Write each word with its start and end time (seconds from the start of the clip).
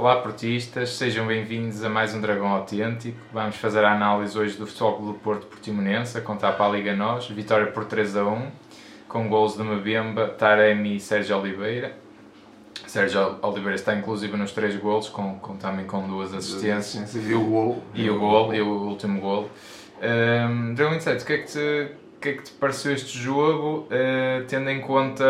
Olá 0.00 0.16
portistas, 0.16 0.96
sejam 0.96 1.26
bem-vindos 1.26 1.84
a 1.84 1.88
mais 1.90 2.14
um 2.14 2.22
Dragão 2.22 2.48
Autêntico. 2.48 3.18
Vamos 3.34 3.56
fazer 3.56 3.84
a 3.84 3.92
análise 3.92 4.36
hoje 4.38 4.56
do 4.56 4.66
Futebol 4.66 4.94
Clube 4.94 5.12
do 5.12 5.18
Porto 5.18 5.46
Portimonense, 5.46 6.16
a 6.16 6.22
contar 6.22 6.52
para 6.52 6.64
a 6.64 6.68
Liga 6.70 6.96
Nós, 6.96 7.28
vitória 7.28 7.66
por 7.66 7.84
3 7.84 8.16
a 8.16 8.24
1, 8.24 8.50
com 9.06 9.28
gols 9.28 9.58
de 9.58 9.62
Mabemba, 9.62 10.26
Taremi 10.28 10.96
e 10.96 11.00
Sérgio 11.00 11.36
Oliveira. 11.36 11.94
Sérgio 12.86 13.36
Oliveira 13.42 13.74
está 13.74 13.94
inclusive 13.94 14.34
nos 14.38 14.52
três 14.52 14.74
gols, 14.76 15.10
com, 15.10 15.38
com 15.38 15.58
também 15.58 15.84
com 15.84 16.08
duas 16.08 16.32
assistências. 16.32 17.14
E 17.14 17.34
o 17.34 17.44
gol. 17.44 17.82
E 17.94 18.08
o 18.08 18.18
gol, 18.18 18.54
e 18.54 18.62
o 18.62 18.68
último 18.68 19.20
gol. 19.20 19.50
Um, 20.00 20.72
Dragão 20.72 20.94
27, 20.94 21.22
o 21.22 21.26
que 21.26 21.32
é 21.34 21.38
que 21.40 21.52
te, 21.52 21.92
que 22.20 22.28
é 22.28 22.32
que 22.34 22.42
te 22.42 22.50
pareceu 22.52 22.92
este 22.92 23.18
jogo, 23.18 23.86
uh, 23.86 24.44
tendo 24.46 24.68
em 24.68 24.80
conta, 24.80 25.24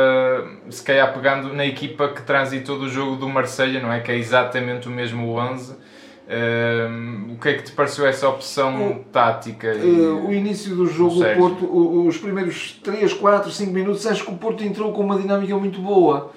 se 0.69 0.83
calhar 0.83 1.13
pegando 1.15 1.55
na 1.55 1.65
equipa 1.65 2.09
que 2.09 2.23
transitou 2.23 2.79
do 2.79 2.89
jogo 2.89 3.17
do 3.17 3.29
Marselha, 3.29 3.81
não 3.81 3.93
é? 3.93 4.01
Que 4.01 4.11
é 4.11 4.17
exatamente 4.17 4.89
o 4.89 4.91
mesmo 4.91 5.33
11. 5.37 5.73
Uh, 5.73 7.33
o 7.33 7.39
que 7.39 7.49
é 7.49 7.55
que 7.55 7.65
te 7.65 7.73
pareceu 7.73 8.07
essa 8.07 8.29
opção 8.29 8.91
o, 8.91 9.05
tática? 9.05 9.73
Uh, 9.73 10.29
o 10.29 10.33
início 10.33 10.75
do 10.75 10.87
jogo, 10.87 11.23
o 11.23 11.37
Porto, 11.37 12.07
os 12.07 12.19
primeiros 12.19 12.79
3, 12.83 13.13
4, 13.15 13.51
5 13.51 13.73
minutos, 13.73 14.07
acho 14.07 14.25
que 14.25 14.33
o 14.33 14.37
Porto 14.37 14.65
entrou 14.65 14.93
com 14.93 15.03
uma 15.03 15.19
dinâmica 15.19 15.57
muito 15.57 15.81
boa. 15.81 16.33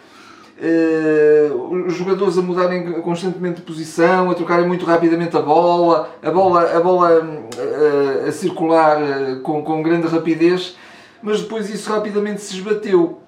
Uh, 0.65 1.87
os 1.87 1.93
jogadores 1.95 2.37
a 2.37 2.41
mudarem 2.41 3.01
constantemente 3.01 3.55
de 3.57 3.63
posição, 3.63 4.31
a 4.31 4.33
trocarem 4.33 4.65
muito 4.65 4.85
rapidamente 4.85 5.35
a 5.35 5.41
bola, 5.41 6.09
a 6.23 6.31
bola, 6.31 6.71
a 6.71 6.79
bola 6.79 7.19
uh, 7.19 8.29
a 8.29 8.31
circular 8.31 8.97
uh, 9.01 9.41
com, 9.41 9.61
com 9.61 9.83
grande 9.83 10.07
rapidez, 10.07 10.77
mas 11.21 11.41
depois 11.41 11.69
isso 11.69 11.91
rapidamente 11.91 12.41
se 12.41 12.55
esbateu 12.55 13.22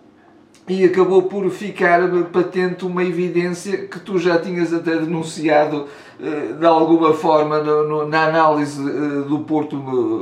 e 0.68 0.84
acabou 0.84 1.24
por 1.24 1.50
ficar 1.52 2.02
patente 2.32 2.86
uma 2.86 3.04
evidência 3.04 3.88
que 3.88 4.00
tu 4.00 4.18
já 4.18 4.40
tinhas 4.40 4.74
até 4.74 4.98
denunciado 4.98 5.88
de 6.60 6.66
alguma 6.66 7.14
forma 7.14 7.62
na 8.06 8.24
análise 8.24 8.82
do 9.28 9.40
Porto 9.40 9.76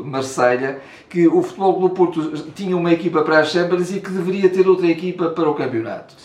Marselha 0.03 0.81
que 1.08 1.27
o 1.27 1.44
Futebol 1.44 1.80
do 1.80 1.89
Porto 1.91 2.52
tinha 2.55 2.75
uma 2.75 2.91
equipa 2.91 3.21
para 3.21 3.39
a 3.39 3.44
Champions 3.44 3.91
e 3.91 3.99
que 3.99 4.09
deveria 4.09 4.49
ter 4.49 4.67
outra 4.67 4.88
equipa 4.88 5.30
para 5.30 5.47
o 5.47 5.53
campeonato. 5.53 6.16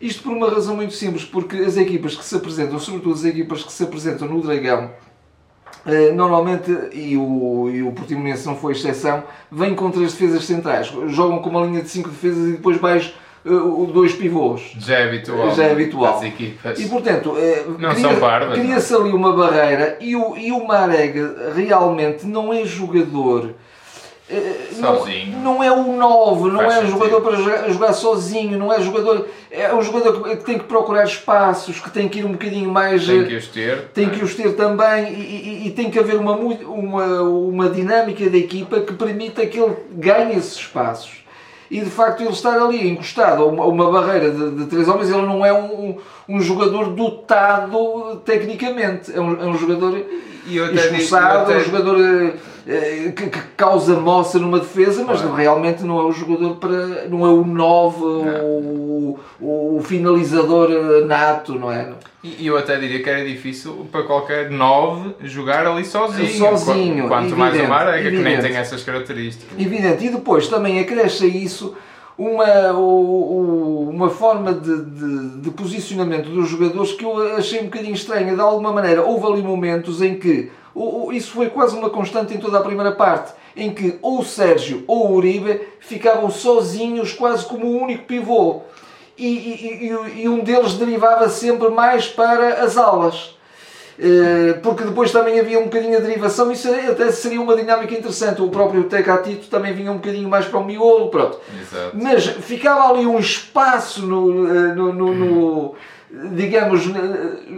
Isto 0.00 0.24
por 0.24 0.32
uma 0.32 0.50
razão 0.50 0.74
muito 0.74 0.92
simples, 0.92 1.24
porque 1.24 1.56
as 1.58 1.76
equipas 1.76 2.16
que 2.16 2.24
se 2.24 2.34
apresentam, 2.34 2.78
sobretudo 2.78 3.14
as 3.14 3.24
equipas 3.24 3.62
que 3.62 3.72
se 3.72 3.84
apresentam 3.84 4.26
no 4.26 4.42
Dragão, 4.42 4.90
eh, 5.86 6.10
normalmente, 6.12 6.70
e 6.92 7.16
o, 7.16 7.70
e 7.70 7.82
o 7.82 7.92
Portimonense 7.92 8.44
não 8.46 8.56
foi 8.56 8.72
exceção, 8.72 9.22
vêm 9.52 9.74
contra 9.74 10.04
as 10.04 10.12
defesas 10.12 10.44
centrais. 10.44 10.92
Jogam 11.08 11.38
com 11.38 11.50
uma 11.50 11.64
linha 11.64 11.82
de 11.82 11.88
5 11.88 12.08
defesas 12.08 12.48
e 12.48 12.52
depois 12.52 12.78
baixo 12.78 13.14
uh, 13.44 13.86
dois 13.92 14.12
pivôs. 14.12 14.72
Já 14.78 14.98
é 14.98 15.04
habitual. 15.04 15.54
Já 15.54 15.64
é 15.64 15.72
habitual. 15.72 16.14
Das 16.14 16.22
equipas. 16.22 16.78
E 16.78 16.88
portanto, 16.88 17.30
uh, 17.30 17.78
não 17.78 17.90
cria, 17.90 18.08
são 18.08 18.16
pardas. 18.16 18.58
Cria-se 18.58 18.94
ali 18.94 19.10
uma 19.10 19.32
barreira 19.32 19.98
e 20.00 20.16
o, 20.16 20.36
e 20.36 20.52
o 20.52 20.66
Mareg 20.66 21.18
realmente 21.54 22.26
não 22.26 22.52
é 22.52 22.64
jogador 22.64 23.54
eh, 24.28 24.68
sozinho. 24.72 25.36
Não, 25.36 25.54
não 25.54 25.62
é 25.62 25.70
um 25.70 25.98
9, 25.98 26.50
não 26.50 26.62
é 26.62 26.80
um 26.80 26.86
jogador 26.88 27.20
para 27.20 27.36
jogar, 27.36 27.70
jogar, 27.70 27.92
sozinho, 27.92 28.58
não 28.58 28.72
é 28.72 28.80
jogador. 28.80 29.28
É 29.50 29.72
um 29.74 29.82
jogador 29.82 30.22
que 30.22 30.44
tem 30.44 30.58
que 30.58 30.64
procurar 30.64 31.04
espaços, 31.04 31.78
que 31.78 31.90
tem 31.90 32.08
que 32.08 32.20
ir 32.20 32.24
um 32.24 32.32
bocadinho 32.32 32.72
mais. 32.72 33.06
Tem 33.06 33.26
que 33.26 33.36
os 33.36 33.48
ter. 33.48 33.82
Tem 33.92 34.08
que 34.08 34.24
os 34.24 34.34
ter 34.34 34.54
também 34.56 35.12
e, 35.12 35.20
e, 35.20 35.66
e, 35.66 35.70
tem 35.72 35.90
que 35.90 35.98
haver 35.98 36.16
uma, 36.16 36.32
uma, 36.36 37.22
uma 37.22 37.68
dinâmica 37.68 38.28
da 38.30 38.38
equipa 38.38 38.80
que 38.80 38.94
permita 38.94 39.46
que 39.46 39.60
ele 39.60 39.76
ganhe 39.90 40.36
esses 40.36 40.56
espaços. 40.56 41.23
E 41.70 41.80
de 41.80 41.90
facto 41.90 42.22
ele 42.22 42.30
estar 42.30 42.60
ali 42.60 42.88
encostado 42.88 43.42
a 43.42 43.46
uma, 43.46 43.64
uma 43.64 43.90
barreira 43.90 44.30
de, 44.30 44.50
de, 44.50 44.66
três 44.66 44.86
homens, 44.88 45.10
ele 45.10 45.22
não 45.22 45.44
é 45.44 45.52
um, 45.52 45.98
um, 46.28 46.40
jogador 46.40 46.90
dotado 46.90 48.16
tecnicamente, 48.24 49.14
é 49.14 49.20
um, 49.20 49.42
é 49.42 49.46
um 49.46 49.56
jogador 49.56 50.04
e 50.46 50.58
esforçado, 50.58 51.52
é 51.52 51.56
um 51.56 51.60
jogador 51.60 51.98
eh, 52.66 53.12
que, 53.14 53.26
que, 53.26 53.40
causa 53.56 53.94
moça 53.94 54.38
numa 54.38 54.58
defesa, 54.58 55.04
mas 55.04 55.20
claro. 55.20 55.36
realmente 55.36 55.82
não 55.84 55.98
é 55.98 56.04
o 56.04 56.12
jogador 56.12 56.56
para. 56.56 57.08
não 57.08 57.26
é 57.26 57.28
o 57.28 57.44
9, 57.44 58.02
o, 58.02 59.18
o, 59.40 59.82
finalizador 59.82 60.70
nato, 61.06 61.58
não 61.58 61.70
é? 61.70 61.92
E 62.22 62.46
eu 62.46 62.56
até 62.56 62.78
diria 62.78 63.02
que 63.02 63.10
era 63.10 63.24
difícil 63.24 63.86
para 63.92 64.02
qualquer 64.02 64.50
9 64.50 65.16
jogar 65.24 65.66
ali 65.66 65.84
sozinho. 65.84 66.28
Sozinho. 66.28 67.08
Quanto 67.08 67.26
evidente, 67.26 67.38
mais 67.38 67.60
o 67.60 67.68
Marega, 67.68 68.10
que 68.10 68.16
nem 68.16 68.40
tem 68.40 68.56
essas 68.56 68.82
características. 68.82 69.58
Evidente. 69.58 70.06
E 70.06 70.08
depois 70.08 70.48
também 70.48 70.80
acresce 70.80 71.24
a 71.24 71.28
isso 71.28 71.76
uma, 72.16 72.72
uma 72.72 74.10
forma 74.10 74.52
de, 74.52 74.84
de, 74.84 75.28
de, 75.40 75.50
posicionamento 75.50 76.28
dos 76.28 76.48
jogadores 76.48 76.92
que 76.92 77.04
eu 77.04 77.36
achei 77.36 77.60
um 77.60 77.64
bocadinho 77.64 77.94
estranha. 77.94 78.34
De 78.34 78.40
alguma 78.40 78.72
maneira, 78.72 79.02
houve 79.02 79.26
ali 79.26 79.42
momentos 79.42 80.00
em 80.00 80.18
que 80.18 80.50
isso 81.12 81.32
foi 81.32 81.50
quase 81.50 81.76
uma 81.76 81.90
constante 81.90 82.34
em 82.34 82.38
toda 82.38 82.58
a 82.58 82.62
primeira 82.62 82.92
parte, 82.92 83.32
em 83.56 83.72
que 83.72 83.98
ou 84.00 84.20
o 84.20 84.24
Sérgio 84.24 84.84
ou 84.86 85.08
o 85.08 85.14
Uribe 85.14 85.60
ficavam 85.80 86.30
sozinhos, 86.30 87.12
quase 87.12 87.44
como 87.46 87.66
o 87.66 87.82
único 87.82 88.04
pivô. 88.04 88.62
E, 89.16 89.26
e, 89.26 90.22
e 90.22 90.28
um 90.28 90.40
deles 90.40 90.74
derivava 90.74 91.28
sempre 91.28 91.68
mais 91.68 92.08
para 92.08 92.64
as 92.64 92.76
alas. 92.76 93.36
Eh, 93.98 94.54
porque 94.62 94.84
depois 94.84 95.12
também 95.12 95.38
havia 95.38 95.58
um 95.58 95.64
bocadinho 95.64 96.00
de 96.00 96.06
derivação, 96.06 96.50
isso 96.50 96.68
até 96.68 97.12
seria 97.12 97.40
uma 97.40 97.56
dinâmica 97.56 97.94
interessante. 97.94 98.42
O 98.42 98.48
próprio 98.48 98.84
Tecatito 98.84 99.48
também 99.48 99.72
vinha 99.72 99.92
um 99.92 99.96
bocadinho 99.96 100.28
mais 100.28 100.46
para 100.46 100.58
o 100.58 100.64
miolo, 100.64 101.08
pronto. 101.08 101.38
Exato. 101.60 101.96
Mas 101.96 102.26
ficava 102.26 102.90
ali 102.90 103.06
um 103.06 103.18
espaço 103.18 104.04
no, 104.04 104.48
eh, 104.48 104.74
no, 104.74 104.92
no, 104.92 105.14
no 105.14 105.74
digamos, 106.34 106.82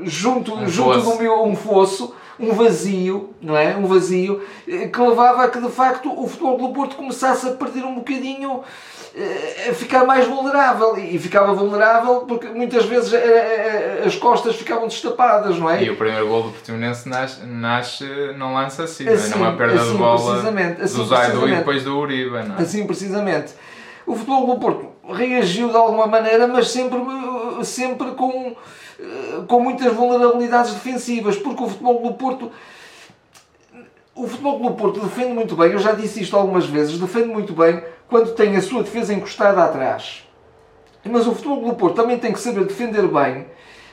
junto, 0.04 0.54
um 0.54 0.68
junto 0.68 1.00
fosso. 1.00 1.10
do 1.10 1.22
meu 1.22 1.44
um 1.44 1.56
fosso 1.56 2.14
um 2.38 2.52
vazio, 2.52 3.30
não 3.40 3.56
é? 3.56 3.76
Um 3.76 3.86
vazio 3.86 4.42
eh, 4.68 4.88
que 4.88 5.00
levava 5.00 5.44
a 5.44 5.48
que 5.48 5.60
de 5.60 5.70
facto 5.70 6.12
o 6.12 6.28
futebol 6.28 6.58
do 6.58 6.68
Porto 6.68 6.96
começasse 6.96 7.48
a 7.48 7.52
perder 7.52 7.84
um 7.84 7.96
bocadinho 7.96 8.60
eh, 8.60 8.60
a 8.60 8.95
ficar 9.74 10.04
mais 10.04 10.26
vulnerável 10.26 10.98
e 10.98 11.18
ficava 11.18 11.54
vulnerável 11.54 12.20
porque 12.28 12.48
muitas 12.48 12.84
vezes 12.84 13.14
eh, 13.14 14.02
as 14.04 14.14
costas 14.14 14.56
ficavam 14.56 14.86
destapadas, 14.88 15.58
não 15.58 15.70
é? 15.70 15.82
E 15.82 15.90
o 15.90 15.96
primeiro 15.96 16.28
gol 16.28 16.42
do 16.42 16.50
Portimonense 16.50 17.08
nasce, 17.08 17.46
nasce 17.46 18.04
não 18.36 18.52
lança 18.52 18.84
assim, 18.84 19.08
assim 19.08 19.30
não 19.30 19.36
é? 19.36 19.40
Numa 19.40 19.56
perda 19.56 19.80
assim, 19.80 19.92
de 19.92 19.98
bola 19.98 20.50
assim, 20.82 20.96
do 20.96 21.04
Zaidu 21.06 21.48
e 21.48 21.56
depois 21.56 21.82
do 21.82 21.98
Uribe, 21.98 22.30
não 22.30 22.56
é? 22.56 22.62
Assim 22.62 22.86
precisamente. 22.86 23.54
O 24.06 24.14
futebol 24.14 24.46
do 24.46 24.60
Porto 24.60 24.86
reagiu 25.10 25.70
de 25.70 25.76
alguma 25.76 26.06
maneira, 26.06 26.46
mas 26.46 26.68
sempre, 26.68 26.98
sempre 27.64 28.10
com 28.12 28.54
eh, 29.00 29.42
com 29.48 29.60
muitas 29.60 29.94
vulnerabilidades 29.94 30.74
defensivas, 30.74 31.36
porque 31.36 31.62
o 31.62 31.68
futebol 31.68 32.02
do 32.02 32.12
Porto 32.14 32.52
o 34.14 34.26
futebol 34.26 34.58
do 34.58 34.70
Porto 34.72 35.00
defende 35.00 35.32
muito 35.32 35.54
bem, 35.54 35.72
eu 35.72 35.78
já 35.78 35.92
disse 35.92 36.22
isto 36.22 36.34
algumas 36.34 36.64
vezes, 36.64 36.98
defende 36.98 37.28
muito 37.28 37.52
bem 37.52 37.82
quando 38.08 38.34
tem 38.34 38.56
a 38.56 38.62
sua 38.62 38.82
defesa 38.82 39.12
encostada 39.12 39.62
atrás. 39.62 40.24
Mas 41.04 41.26
o 41.26 41.34
futebol 41.34 41.64
do 41.64 41.74
Porto 41.74 41.96
também 41.96 42.18
tem 42.18 42.32
que 42.32 42.40
saber 42.40 42.64
defender 42.64 43.06
bem 43.06 43.46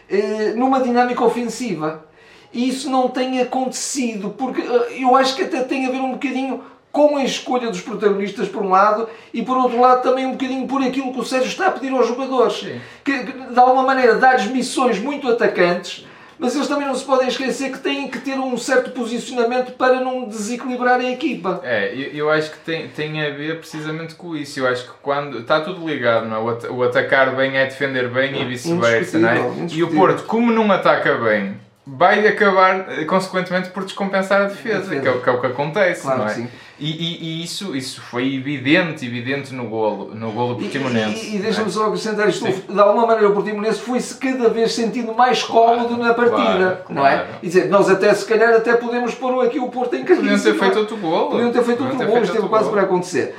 eh, 0.09 0.53
numa 0.55 0.81
dinâmica 0.81 1.23
ofensiva. 1.23 2.05
E 2.51 2.69
isso 2.69 2.89
não 2.89 3.09
tem 3.09 3.41
acontecido, 3.41 4.31
porque 4.31 4.61
eh, 4.61 5.03
eu 5.03 5.15
acho 5.15 5.35
que 5.35 5.43
até 5.43 5.63
tem 5.63 5.85
a 5.85 5.91
ver 5.91 6.01
um 6.01 6.13
bocadinho 6.13 6.63
com 6.91 7.17
a 7.17 7.23
escolha 7.23 7.71
dos 7.71 7.81
protagonistas 7.81 8.47
por 8.47 8.61
um 8.61 8.69
lado 8.69 9.09
e 9.33 9.41
por 9.41 9.57
outro 9.57 9.79
lado 9.79 10.03
também 10.03 10.27
um 10.27 10.33
bocadinho 10.33 10.67
por 10.67 10.83
aquilo 10.83 11.11
que 11.11 11.19
o 11.19 11.23
Sérgio 11.23 11.47
está 11.47 11.67
a 11.67 11.71
pedir 11.71 11.91
aos 11.91 12.07
jogadores. 12.07 12.67
Que, 13.03 13.23
que, 13.23 13.31
de 13.31 13.59
alguma 13.59 13.81
maneira 13.81 14.15
dá-lhes 14.15 14.45
missões 14.45 14.99
muito 14.99 15.27
atacantes, 15.27 16.05
mas 16.43 16.53
eles 16.55 16.67
também 16.67 16.85
não 16.85 16.93
se 16.93 17.05
podem 17.05 17.29
esquecer 17.29 17.71
que 17.71 17.79
têm 17.79 18.09
que 18.09 18.19
ter 18.19 18.37
um 18.37 18.57
certo 18.57 18.91
posicionamento 18.91 19.71
para 19.77 20.01
não 20.01 20.27
desequilibrar 20.27 20.99
a 20.99 21.09
equipa. 21.09 21.61
É, 21.63 21.93
eu, 21.95 22.11
eu 22.11 22.29
acho 22.29 22.51
que 22.51 22.57
tem, 22.59 22.89
tem 22.89 23.21
a 23.25 23.29
ver 23.29 23.59
precisamente 23.59 24.13
com 24.15 24.35
isso. 24.35 24.59
Eu 24.59 24.67
acho 24.67 24.83
que 24.83 24.91
quando 25.01 25.39
está 25.39 25.61
tudo 25.61 25.87
ligado, 25.87 26.27
não 26.27 26.35
é? 26.35 26.69
o, 26.69 26.83
atacar 26.83 27.33
bem 27.33 27.55
é 27.55 27.63
defender 27.63 28.09
bem 28.09 28.41
e 28.41 28.43
vice-versa, 28.43 29.19
não 29.19 29.29
é? 29.29 29.39
E 29.71 29.81
o 29.83 29.89
Porto, 29.91 30.23
como 30.23 30.51
não 30.51 30.69
ataca 30.69 31.15
bem, 31.15 31.55
vai 31.85 32.25
acabar 32.25 33.05
consequentemente 33.05 33.69
por 33.69 33.83
descompensar 33.83 34.41
a 34.41 34.45
defesa, 34.45 34.77
a 34.77 34.81
defesa. 34.81 35.01
Que, 35.01 35.07
é, 35.07 35.21
que, 35.21 35.29
é, 35.29 35.31
o 35.31 35.41
que 35.41 35.47
acontece, 35.47 36.01
claro 36.03 36.19
não 36.19 36.27
é? 36.27 36.33
Sim. 36.33 36.47
E, 36.79 36.89
e, 36.89 37.23
e, 37.23 37.43
isso, 37.43 37.75
isso 37.75 38.01
foi 38.01 38.33
evidente, 38.35 39.05
evidente 39.05 39.53
no 39.53 39.65
golo, 39.65 40.15
no 40.15 40.31
golo 40.31 40.55
Portimonense. 40.55 41.27
E, 41.27 41.33
e, 41.33 41.35
e 41.35 41.39
deixa-me 41.39 41.67
é? 41.67 41.71
só 41.71 41.85
acrescentar 41.85 42.27
isto, 42.27 42.45
de 42.45 42.79
alguma 42.79 43.05
maneira 43.05 43.29
o 43.29 43.33
Portimonense 43.33 43.79
foi-se 43.79 44.15
cada 44.15 44.49
vez 44.49 44.73
sentindo 44.73 45.13
mais 45.13 45.43
cómodo 45.43 45.95
na 45.97 46.13
partida, 46.13 46.83
claro, 46.85 46.85
não 46.89 47.05
é? 47.05 47.25
E 47.43 47.47
dizer, 47.47 47.69
nós 47.69 47.89
até 47.89 48.13
se 48.13 48.25
calhar 48.25 48.53
até 48.53 48.75
podemos 48.75 49.13
pôr 49.13 49.45
aqui 49.45 49.59
o 49.59 49.67
Porto 49.67 49.95
em 49.95 50.03
caminho. 50.03 50.37
Podiam 50.37 50.53
ter 50.53 50.59
feito 50.59 50.79
outro 50.79 50.97
golo. 50.97 51.29
Podiam 51.31 51.51
ter 51.51 51.63
feito 51.63 51.83
outro 51.83 52.07
golo, 52.07 52.23
esteve 52.23 52.47
quase 52.47 52.69
para 52.69 52.81
acontecer. 52.81 53.35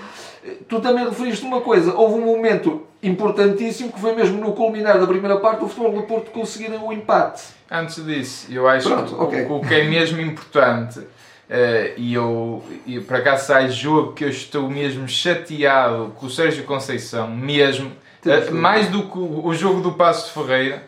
Tu 0.68 0.80
também 0.80 1.08
referiste 1.08 1.44
uma 1.44 1.60
coisa, 1.60 1.94
houve 1.94 2.16
um 2.20 2.24
momento 2.24 2.86
importantíssimo 3.02 3.92
que 3.92 4.00
foi 4.00 4.14
mesmo 4.14 4.38
no 4.38 4.52
culminar 4.52 4.98
da 4.98 5.06
primeira 5.06 5.38
parte 5.38 5.64
o 5.64 5.68
futebol 5.68 5.92
do 5.92 6.06
Porto 6.06 6.30
conseguiram 6.30 6.86
o 6.86 6.92
empate. 6.92 7.44
Antes 7.70 8.04
disso, 8.04 8.46
eu 8.50 8.68
acho 8.68 8.88
Pronto, 8.88 9.14
que 9.14 9.22
okay. 9.22 9.42
o, 9.44 9.56
o 9.56 9.66
que 9.66 9.74
é 9.74 9.84
mesmo 9.84 10.20
importante 10.20 11.00
Uh, 11.44 11.92
e 11.98 12.14
eu, 12.14 12.64
e 12.86 12.98
por 13.00 13.16
acaso 13.16 13.46
sai 13.46 13.68
jogo 13.68 14.14
que 14.14 14.24
eu 14.24 14.30
estou 14.30 14.70
mesmo 14.70 15.06
chateado 15.06 16.14
com 16.16 16.24
o 16.24 16.30
Sérgio 16.30 16.64
Conceição, 16.64 17.28
mesmo, 17.28 17.90
uh, 17.90 18.54
mais 18.54 18.88
do 18.88 19.02
que 19.02 19.18
o, 19.18 19.44
o 19.44 19.54
jogo 19.54 19.82
do 19.82 19.92
Passo 19.92 20.28
de 20.28 20.32
Ferreira, 20.32 20.82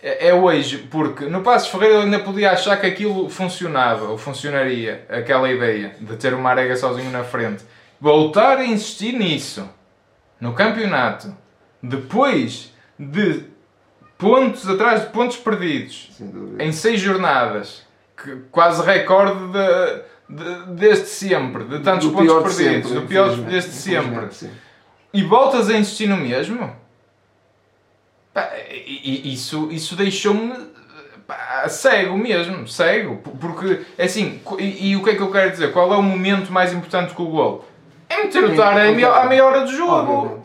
é, 0.00 0.28
é 0.28 0.34
hoje, 0.34 0.78
porque 0.78 1.24
no 1.24 1.42
Passo 1.42 1.70
Ferreira 1.70 1.96
eu 1.96 2.00
ainda 2.02 2.20
podia 2.20 2.52
achar 2.52 2.80
que 2.80 2.86
aquilo 2.86 3.28
funcionava, 3.28 4.06
ou 4.06 4.16
funcionaria, 4.16 5.04
aquela 5.08 5.50
ideia 5.50 5.96
de 6.00 6.16
ter 6.16 6.32
o 6.32 6.38
Marega 6.38 6.76
sozinho 6.76 7.10
na 7.10 7.24
frente. 7.24 7.64
Voltar 8.00 8.58
a 8.58 8.64
insistir 8.64 9.12
nisso 9.12 9.68
no 10.40 10.52
campeonato, 10.52 11.34
depois 11.82 12.72
de 12.98 13.44
pontos 14.18 14.68
atrás 14.68 15.02
de 15.02 15.10
pontos 15.10 15.36
perdidos, 15.36 16.10
em 16.58 16.72
seis 16.72 17.00
jornadas, 17.00 17.86
que 18.16 18.36
quase 18.50 18.82
recorde 18.84 19.52
de, 19.52 20.36
de, 20.36 20.66
desde 20.74 21.06
sempre, 21.06 21.64
de 21.64 21.80
tantos 21.80 22.08
do 22.08 22.12
pontos 22.12 22.56
perdidos, 22.56 22.90
sempre, 22.90 23.00
do 23.00 23.06
pior 23.06 23.36
desde 23.36 23.72
sempre, 23.72 24.28
e 25.12 25.22
voltas 25.22 25.70
a 25.70 25.76
insistir 25.76 26.08
no 26.08 26.16
mesmo? 26.16 26.74
Pá, 28.34 28.50
isso, 28.84 29.68
isso 29.70 29.96
deixou-me 29.96 30.52
cego 31.68 32.16
mesmo, 32.16 32.68
cego. 32.68 33.16
Porque, 33.40 33.82
é 33.98 34.04
assim, 34.04 34.40
e, 34.58 34.90
e, 34.90 34.96
o 34.96 35.02
que 35.02 35.10
é 35.10 35.14
que 35.14 35.22
eu 35.22 35.30
quero 35.30 35.50
dizer? 35.50 35.72
Qual 35.72 35.92
é 35.92 35.96
o 35.96 36.02
momento 36.02 36.52
mais 36.52 36.72
importante 36.72 37.14
com 37.14 37.24
o 37.24 37.30
gol? 37.30 37.64
É 38.26 38.40
meter 38.40 38.44
o 38.44 38.56
Taremi 38.56 39.04
à 39.04 39.24
meia 39.24 39.44
hora 39.44 39.60
do 39.60 39.72
jogo. 39.72 40.42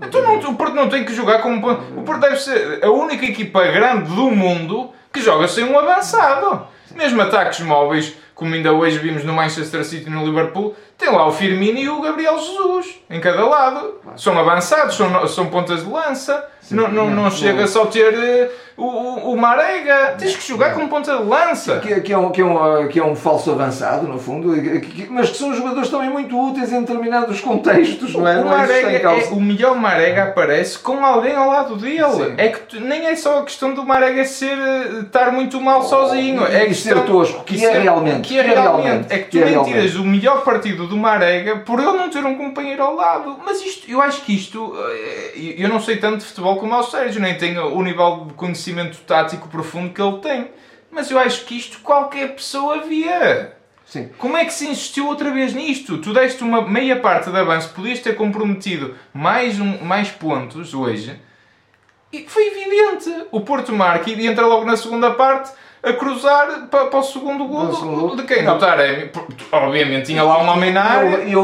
Então 0.00 0.22
não, 0.22 0.38
o 0.38 0.54
Porto 0.56 0.74
não 0.74 0.88
tem 0.88 1.04
que 1.04 1.14
jogar 1.14 1.40
como. 1.40 1.70
O 1.70 2.02
Porto 2.02 2.20
deve 2.20 2.36
ser 2.36 2.84
a 2.84 2.90
única 2.90 3.24
equipa 3.24 3.64
grande 3.68 4.14
do 4.14 4.30
mundo 4.30 4.90
que 5.12 5.20
joga 5.20 5.46
sem 5.46 5.64
um 5.64 5.78
avançado. 5.78 6.66
Mesmo 6.94 7.22
ataques 7.22 7.60
móveis, 7.60 8.14
como 8.34 8.54
ainda 8.54 8.72
hoje 8.72 8.98
vimos 8.98 9.24
no 9.24 9.32
Manchester 9.32 9.84
City 9.84 10.08
e 10.08 10.10
no 10.10 10.24
Liverpool, 10.26 10.74
tem 11.02 11.10
lá 11.10 11.26
o 11.26 11.32
Firmino 11.32 11.78
e 11.78 11.88
o 11.88 12.00
Gabriel 12.00 12.38
Jesus 12.38 13.02
em 13.10 13.20
cada 13.20 13.44
lado. 13.44 13.94
São 14.16 14.38
avançados, 14.38 14.94
são, 14.96 15.28
são 15.28 15.46
pontas 15.46 15.84
de 15.84 15.90
lança. 15.90 16.48
Sim, 16.62 16.76
não, 16.76 16.88
não, 16.88 17.10
não, 17.10 17.24
não 17.24 17.30
chega 17.30 17.66
só 17.66 17.86
ter 17.86 18.14
eh, 18.14 18.50
o, 18.76 19.32
o 19.32 19.36
Marega, 19.36 20.14
tens 20.16 20.36
que 20.36 20.46
jogar 20.46 20.74
com 20.74 20.86
ponta 20.88 21.16
de 21.16 21.24
lança. 21.24 21.80
Que, 21.80 22.00
que, 22.00 22.12
é 22.12 22.16
um, 22.16 22.30
que, 22.30 22.40
é 22.40 22.44
um, 22.44 22.88
que 22.88 22.98
é 23.00 23.04
um 23.04 23.16
falso 23.16 23.50
avançado, 23.50 24.06
no 24.06 24.18
fundo, 24.18 24.54
que, 24.80 25.08
mas 25.10 25.30
que 25.30 25.38
são 25.38 25.52
jogadores 25.54 25.90
também 25.90 26.08
muito 26.08 26.38
úteis 26.38 26.72
em 26.72 26.80
determinados 26.80 27.40
contextos, 27.40 28.14
não 28.14 28.26
é? 28.26 28.40
O, 28.40 28.44
não 28.44 28.52
é 28.52 28.56
Marega 28.58 29.10
é, 29.10 29.28
o 29.32 29.40
melhor 29.40 29.76
Marega 29.76 30.22
aparece 30.24 30.78
com 30.78 31.04
alguém 31.04 31.34
ao 31.34 31.48
lado 31.48 31.76
dele. 31.76 32.12
Sim. 32.12 32.34
É 32.38 32.48
que 32.48 32.80
nem 32.80 33.06
é 33.06 33.16
só 33.16 33.40
a 33.40 33.42
questão 33.42 33.74
do 33.74 33.84
Marega 33.84 34.24
ser, 34.24 34.56
eh, 34.56 35.00
estar 35.00 35.32
muito 35.32 35.60
mal 35.60 35.80
oh, 35.80 35.84
sozinho. 35.84 36.46
é 36.46 36.64
que 36.66 36.74
ser 36.74 36.98
tosco, 37.04 37.42
que, 37.44 37.64
é, 37.64 37.78
realmente. 37.78 38.28
Que 38.28 38.38
é 38.38 38.42
realmente. 38.42 39.12
É 39.12 39.18
que 39.18 39.30
tu 39.30 39.38
é 39.38 39.44
nem 39.46 39.62
tiras 39.64 39.96
o 39.96 40.04
melhor 40.04 40.42
partido 40.42 40.86
do 40.92 40.96
Marega 40.98 41.56
por 41.60 41.80
ele 41.80 41.92
não 41.92 42.10
ter 42.10 42.24
um 42.24 42.36
companheiro 42.36 42.82
ao 42.82 42.94
lado. 42.94 43.40
Mas 43.44 43.62
isto, 43.62 43.90
eu 43.90 44.00
acho 44.00 44.22
que 44.22 44.34
isto, 44.34 44.74
eh, 44.76 45.54
eu 45.56 45.68
não 45.68 45.80
sei 45.80 45.96
tanto 45.96 46.18
de 46.18 46.26
futebol 46.26 46.56
como 46.58 46.74
o 46.74 46.82
Sérgio, 46.82 47.20
nem 47.20 47.36
tenho 47.36 47.74
o 47.74 47.82
nível 47.82 48.26
de 48.28 48.34
conhecimento 48.34 48.98
tático 48.98 49.48
profundo 49.48 49.92
que 49.92 50.02
ele 50.02 50.18
tem. 50.18 50.50
Mas 50.90 51.10
eu 51.10 51.18
acho 51.18 51.46
que 51.46 51.56
isto 51.56 51.80
qualquer 51.80 52.34
pessoa 52.34 52.82
via. 52.82 53.56
Sim. 53.86 54.10
Como 54.18 54.36
é 54.36 54.44
que 54.44 54.52
se 54.52 54.68
insistiu 54.68 55.06
outra 55.06 55.30
vez 55.30 55.54
nisto? 55.54 55.98
Tu 55.98 56.12
deste 56.12 56.42
uma 56.42 56.68
meia 56.68 56.96
parte 57.00 57.30
de 57.30 57.38
avanço, 57.38 57.72
podias 57.74 58.00
ter 58.00 58.14
comprometido 58.14 58.94
mais, 59.12 59.58
um, 59.58 59.82
mais 59.82 60.10
pontos 60.10 60.74
hoje. 60.74 61.18
E 62.12 62.26
foi 62.28 62.48
evidente. 62.48 63.26
O 63.30 63.40
Porto 63.40 63.72
marca 63.72 64.10
e 64.10 64.26
entra 64.26 64.46
logo 64.46 64.66
na 64.66 64.76
segunda 64.76 65.12
parte 65.12 65.52
a 65.82 65.92
cruzar 65.92 66.68
para, 66.70 66.86
para 66.86 66.98
o 67.00 67.02
segundo 67.02 67.44
gol 67.44 68.16
de 68.16 68.22
quem? 68.22 68.44
Do 68.44 68.58
Taremi. 68.58 69.10
Obviamente 69.50 70.06
tinha 70.06 70.22
lá 70.22 70.42
um 70.42 70.48
homem 70.48 70.72
na 70.72 70.82
área. 70.82 71.24
E, 71.24 71.34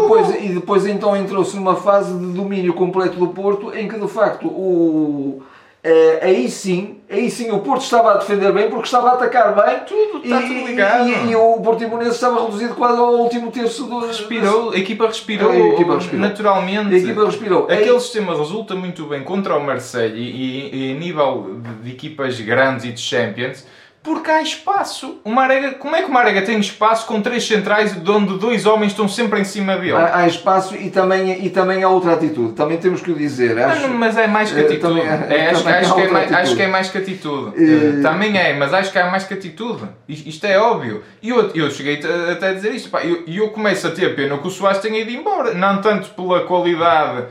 depois, 0.00 0.44
e 0.44 0.48
depois 0.48 0.86
então 0.86 1.16
entrou-se 1.16 1.56
numa 1.56 1.76
fase 1.76 2.12
de 2.12 2.32
domínio 2.32 2.74
completo 2.74 3.18
do 3.18 3.28
Porto 3.28 3.74
em 3.74 3.88
que 3.88 3.98
de 3.98 4.08
facto 4.08 4.46
o 4.46 5.42
Uh, 5.82 6.18
aí 6.20 6.50
sim, 6.50 6.98
aí 7.08 7.30
sim 7.30 7.50
o 7.50 7.60
Porto 7.60 7.80
estava 7.80 8.12
a 8.12 8.16
defender 8.18 8.52
bem 8.52 8.68
porque 8.68 8.84
estava 8.84 9.10
a 9.10 9.12
atacar 9.14 9.54
bem. 9.54 9.80
Tudo, 9.86 10.22
está 10.22 10.42
e, 10.42 10.48
tudo 10.48 10.66
ligado. 10.66 11.08
E, 11.08 11.30
e, 11.30 11.36
o 11.36 11.58
Portimonense 11.60 12.10
estava 12.10 12.44
reduzido 12.44 12.74
quase 12.74 12.98
ao 12.98 13.14
último 13.14 13.50
terço 13.50 13.84
do. 13.84 14.06
Respirou, 14.06 14.72
a 14.72 14.76
equipa 14.76 15.06
respirou, 15.06 15.50
a 15.50 15.58
equipa 15.58 15.94
respirou. 15.94 16.20
naturalmente. 16.20 16.94
A 16.94 16.98
equipa 16.98 17.24
respirou. 17.24 17.64
Aquele 17.64 17.96
é... 17.96 17.98
sistema 17.98 18.36
resulta 18.36 18.74
muito 18.74 19.06
bem 19.06 19.22
contra 19.24 19.56
o 19.56 19.64
Marseille 19.64 20.20
e, 20.20 20.70
e, 20.74 20.90
e 20.90 20.92
a 20.92 20.98
nível 20.98 21.56
de, 21.62 21.74
de 21.84 21.90
equipas 21.92 22.38
grandes 22.38 22.84
e 22.84 22.92
de 22.92 23.00
Champions 23.00 23.64
porque 24.02 24.30
há 24.30 24.40
espaço. 24.40 25.20
O 25.24 25.30
Marega, 25.30 25.72
como 25.72 25.94
é 25.94 26.02
que 26.02 26.08
o 26.08 26.12
Marega 26.12 26.40
tem 26.42 26.58
espaço 26.58 27.06
com 27.06 27.20
três 27.20 27.46
centrais 27.46 27.94
onde 28.08 28.38
dois 28.38 28.64
homens 28.64 28.92
estão 28.92 29.06
sempre 29.06 29.40
em 29.40 29.44
cima 29.44 29.76
dele? 29.76 29.92
Há, 29.92 30.20
há 30.20 30.26
espaço 30.26 30.74
e 30.74 30.90
também, 30.90 31.44
e 31.44 31.50
também 31.50 31.82
há 31.82 31.88
outra 31.88 32.14
atitude. 32.14 32.54
Também 32.54 32.78
temos 32.78 33.02
que 33.02 33.10
o 33.10 33.14
dizer. 33.14 33.58
Acho, 33.58 33.88
não, 33.88 33.98
mas 33.98 34.16
é 34.16 34.26
mais 34.26 34.50
que 34.50 34.58
eh, 34.58 34.64
atitude. 34.64 35.00
é, 35.00 35.50
acho, 35.50 35.68
acho, 35.68 35.94
que 35.94 36.00
é 36.00 36.08
mais, 36.08 36.32
acho, 36.32 36.56
que 36.56 36.62
é 36.62 36.66
mais, 36.66 36.88
que 36.88 36.98
atitude. 36.98 37.62
Uh, 37.62 38.02
também 38.02 38.38
é, 38.38 38.54
mas 38.54 38.72
acho 38.72 38.90
que 38.90 38.98
há 38.98 39.10
mais 39.10 39.24
que 39.24 39.34
atitude. 39.34 39.82
Isto 40.08 40.46
é 40.46 40.58
óbvio. 40.58 41.02
E 41.22 41.28
eu, 41.28 41.50
eu 41.54 41.70
cheguei 41.70 42.00
até 42.32 42.48
a 42.48 42.52
dizer 42.54 42.74
isto. 42.74 42.90
E 43.26 43.36
eu, 43.36 43.44
eu 43.44 43.48
começo 43.50 43.86
a 43.86 43.90
ter 43.90 44.16
pena 44.16 44.38
que 44.38 44.46
o 44.46 44.50
Soares 44.50 44.80
tenha 44.80 44.98
ido 45.00 45.10
embora. 45.10 45.52
Não 45.52 45.80
tanto 45.82 46.08
pela 46.10 46.40
qualidade 46.44 47.26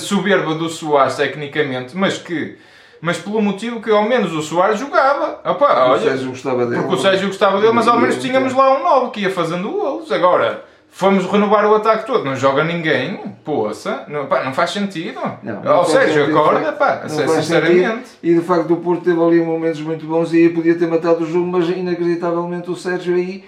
soberba 0.00 0.54
do 0.56 0.68
Soares 0.68 1.14
tecnicamente, 1.14 1.96
mas 1.96 2.18
que 2.18 2.58
mas 3.04 3.18
pelo 3.18 3.42
motivo 3.42 3.82
que 3.82 3.90
ao 3.90 4.08
menos 4.08 4.32
o 4.32 4.40
Soares 4.40 4.80
jogava. 4.80 5.38
Opa, 5.44 5.88
olha, 5.88 6.00
o 6.00 6.00
Sérgio 6.00 6.28
gostava 6.30 6.64
dele. 6.64 6.80
Porque 6.80 6.94
o 6.94 6.98
Sérgio 6.98 7.26
gostava 7.26 7.60
dele, 7.60 7.74
mas 7.74 7.86
ao 7.86 8.00
menos 8.00 8.16
tínhamos 8.16 8.54
lá 8.54 8.78
um 8.78 8.82
novo 8.82 9.10
que 9.10 9.20
ia 9.20 9.30
fazendo 9.30 9.70
golos. 9.70 10.10
Agora, 10.10 10.64
fomos 10.88 11.26
renovar 11.26 11.66
o 11.66 11.74
ataque 11.74 12.06
todo, 12.06 12.24
não 12.24 12.34
joga 12.34 12.64
ninguém, 12.64 13.20
poça, 13.44 14.04
não, 14.08 14.24
pá, 14.24 14.42
não 14.42 14.54
faz 14.54 14.70
sentido. 14.70 15.20
Não, 15.42 15.60
não 15.60 15.78
Ou 15.80 15.84
Sérgio, 15.84 16.24
acorda, 16.24 16.72
pá, 16.72 17.02
sinceramente. 17.06 18.12
E 18.22 18.32
de 18.32 18.40
facto 18.40 18.72
o 18.72 18.78
Porto 18.78 19.04
teve 19.04 19.22
ali 19.22 19.38
momentos 19.38 19.82
muito 19.82 20.06
bons 20.06 20.32
e 20.32 20.48
podia 20.48 20.74
ter 20.74 20.86
matado 20.86 21.24
o 21.24 21.26
jogo, 21.26 21.46
mas 21.46 21.68
inacreditavelmente 21.68 22.70
o 22.70 22.74
Sérgio 22.74 23.16
aí 23.16 23.44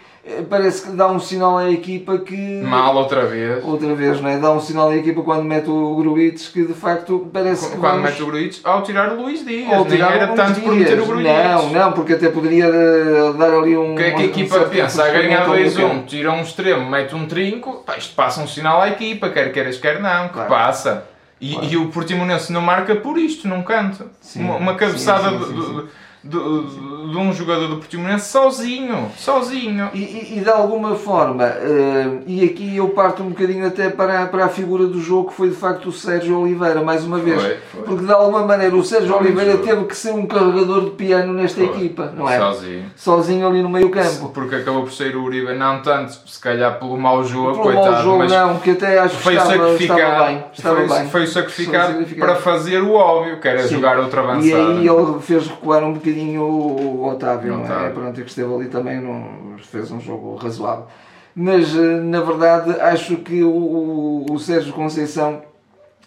parece 0.49 0.82
que 0.82 0.96
dá 0.96 1.08
um 1.08 1.20
sinal 1.20 1.56
à 1.56 1.70
equipa 1.70 2.19
que. 2.19 2.61
Mal 2.62 2.96
outra 2.96 3.26
vez. 3.26 3.64
Outra 3.64 3.94
vez, 3.94 4.20
não 4.20 4.28
é? 4.28 4.38
Dá 4.38 4.50
um 4.50 4.61
sinal 4.61 4.88
à 4.88 4.96
equipa 4.96 5.23
quando 5.23 5.44
mete 5.44 5.70
o 5.70 5.94
Gruites 5.96 6.49
que 6.49 6.64
de 6.64 6.75
facto 6.75 7.28
parece 7.32 7.70
que. 7.70 7.76
Quando 7.76 7.94
vamos... 7.94 8.11
mete 8.11 8.23
o 8.23 8.26
Gruites, 8.26 8.61
ao 8.64 8.82
tirar 8.82 9.12
o 9.12 9.23
Luís 9.23 9.44
Dias. 9.44 9.73
Ao 9.73 9.84
tirar 9.84 10.11
Nem 10.11 10.17
era 10.17 10.28
tanto 10.34 10.55
Dias. 10.55 10.64
por 10.64 10.75
meter 10.75 11.00
o 11.00 11.06
Gruites. 11.06 11.32
Não, 11.32 11.70
não, 11.70 11.93
porque 11.93 12.14
até 12.14 12.28
poderia 12.28 12.67
eh, 12.67 13.32
dar 13.38 13.52
ali 13.52 13.76
um. 13.76 13.94
O 13.94 13.96
que 13.96 14.02
é 14.02 14.11
que 14.11 14.23
a 14.23 14.26
equipa 14.26 14.58
um 14.58 14.69
pensa? 14.69 15.05
A 15.05 15.11
ganhar 15.11 15.49
2-1, 15.49 16.05
tira 16.06 16.32
um 16.32 16.43
extremo, 16.43 16.90
mete 16.90 17.14
um 17.14 17.26
trinco, 17.26 17.84
pá, 17.87 17.96
isto 17.96 18.14
passa 18.14 18.40
um 18.40 18.49
sinal 18.49 18.82
à 18.82 18.88
equipa, 18.88 19.31
quer 19.31 19.52
queiras, 19.52 19.78
quer 19.78 20.00
não, 20.00 20.28
que 20.28 20.34
claro. 20.34 20.49
passa. 20.49 21.04
E, 21.40 21.52
claro. 21.52 21.68
e 21.68 21.76
o 21.76 21.88
Portimonense 21.88 22.52
não 22.52 22.62
marca 22.62 22.97
por 22.97 23.18
isto, 23.18 23.47
num 23.47 23.62
canto. 23.62 24.11
Sim, 24.21 24.40
uma, 24.40 24.56
uma 24.56 24.75
cabeçada 24.75 25.30
sim, 25.30 25.45
sim, 25.45 25.88
do, 26.26 26.62
de, 26.64 27.11
de 27.12 27.16
um 27.16 27.33
jogador 27.33 27.68
do 27.68 27.76
Portimonense 27.76 28.28
sozinho, 28.28 29.11
sozinho. 29.16 29.90
E, 29.95 29.99
e, 29.99 30.38
e, 30.38 30.40
de 30.40 30.50
alguma 30.50 30.95
forma, 30.97 31.45
uh, 31.45 32.23
e 32.26 32.45
aqui 32.45 32.76
eu 32.76 32.88
parto 32.88 33.23
um 33.23 33.30
bocadinho 33.30 33.66
até 33.66 33.88
para, 33.88 34.26
para 34.26 34.47
a 34.47 34.49
figura 34.49 34.87
do 34.87 35.00
jogo 35.00 35.30
que 35.30 35.35
foi 35.35 35.50
de 35.50 35.56
facto 35.56 35.87
o 35.88 35.92
Sérgio 35.92 36.40
Oliveira, 36.40 36.83
mais 36.83 37.04
uma 37.04 37.18
vez. 37.18 37.40
Foi, 37.40 37.56
foi. 37.73 37.83
Porque 37.83 38.04
de 38.04 38.12
alguma 38.12 38.45
maneira 38.45 38.75
o 38.75 38.85
Sérgio 38.85 39.09
foi 39.09 39.26
Oliveira 39.26 39.59
teve 39.59 39.85
que 39.85 39.97
ser 39.97 40.12
um 40.12 40.26
carregador 40.26 40.85
de 40.85 40.90
piano 40.90 41.33
nesta 41.33 41.62
equipa, 41.62 42.12
não 42.16 42.28
é? 42.28 42.38
Sozinho. 42.38 42.85
Sozinho 42.97 43.49
ali 43.49 43.62
no 43.62 43.68
meio 43.68 43.90
campo. 43.90 44.30
Porque 44.30 44.56
acabou 44.56 44.83
por 44.83 44.92
ser 44.92 45.16
o 45.16 45.23
Uribe, 45.23 45.54
não 45.54 45.80
tanto, 45.83 46.12
se 46.26 46.40
calhar 46.40 46.78
pelo 46.78 46.97
mau 46.97 47.25
jogo, 47.25 47.52
pelo 47.52 47.62
coitado. 47.62 47.92
mau 47.92 48.02
jogo 48.02 48.25
não, 48.25 48.59
que 48.59 48.71
até 48.71 48.99
acho 48.99 49.16
que 49.16 49.23
foi 49.23 49.37
estava, 49.37 49.75
estava 49.75 50.26
bem. 50.26 50.45
Estava 50.52 50.87
foi, 50.87 50.99
bem. 50.99 51.09
foi 51.09 51.26
sacrificado, 51.26 52.04
para 52.16 52.35
fazer 52.37 52.83
o 52.83 52.92
óbvio, 52.92 53.40
que 53.40 53.49
era 53.49 53.62
Sim. 53.62 53.76
jogar 53.76 53.99
outra 53.99 54.21
avançada. 54.23 54.47
E 54.47 54.54
aí 54.54 54.88
ele 54.88 55.21
fez 55.21 55.47
recuar 55.47 55.85
um 55.85 55.92
bocadinho 55.92 56.15
o 56.38 57.06
Otávio, 57.06 57.58
não, 57.58 57.64
é? 57.64 57.90
Pronto, 57.90 58.20
que 58.20 58.28
esteve 58.28 58.52
ali 58.52 58.68
também, 58.68 59.00
não, 59.00 59.56
fez 59.58 59.90
um 59.90 60.00
jogo 60.00 60.37
razoável. 60.37 60.87
Mas, 61.35 61.76
eh, 61.76 62.00
na 62.00 62.23
verdade, 62.23 62.80
acho 62.80 63.18
que 63.18 63.42
o, 63.42 64.25
o 64.30 64.38
Sérgio 64.38 64.73
Conceição 64.73 65.42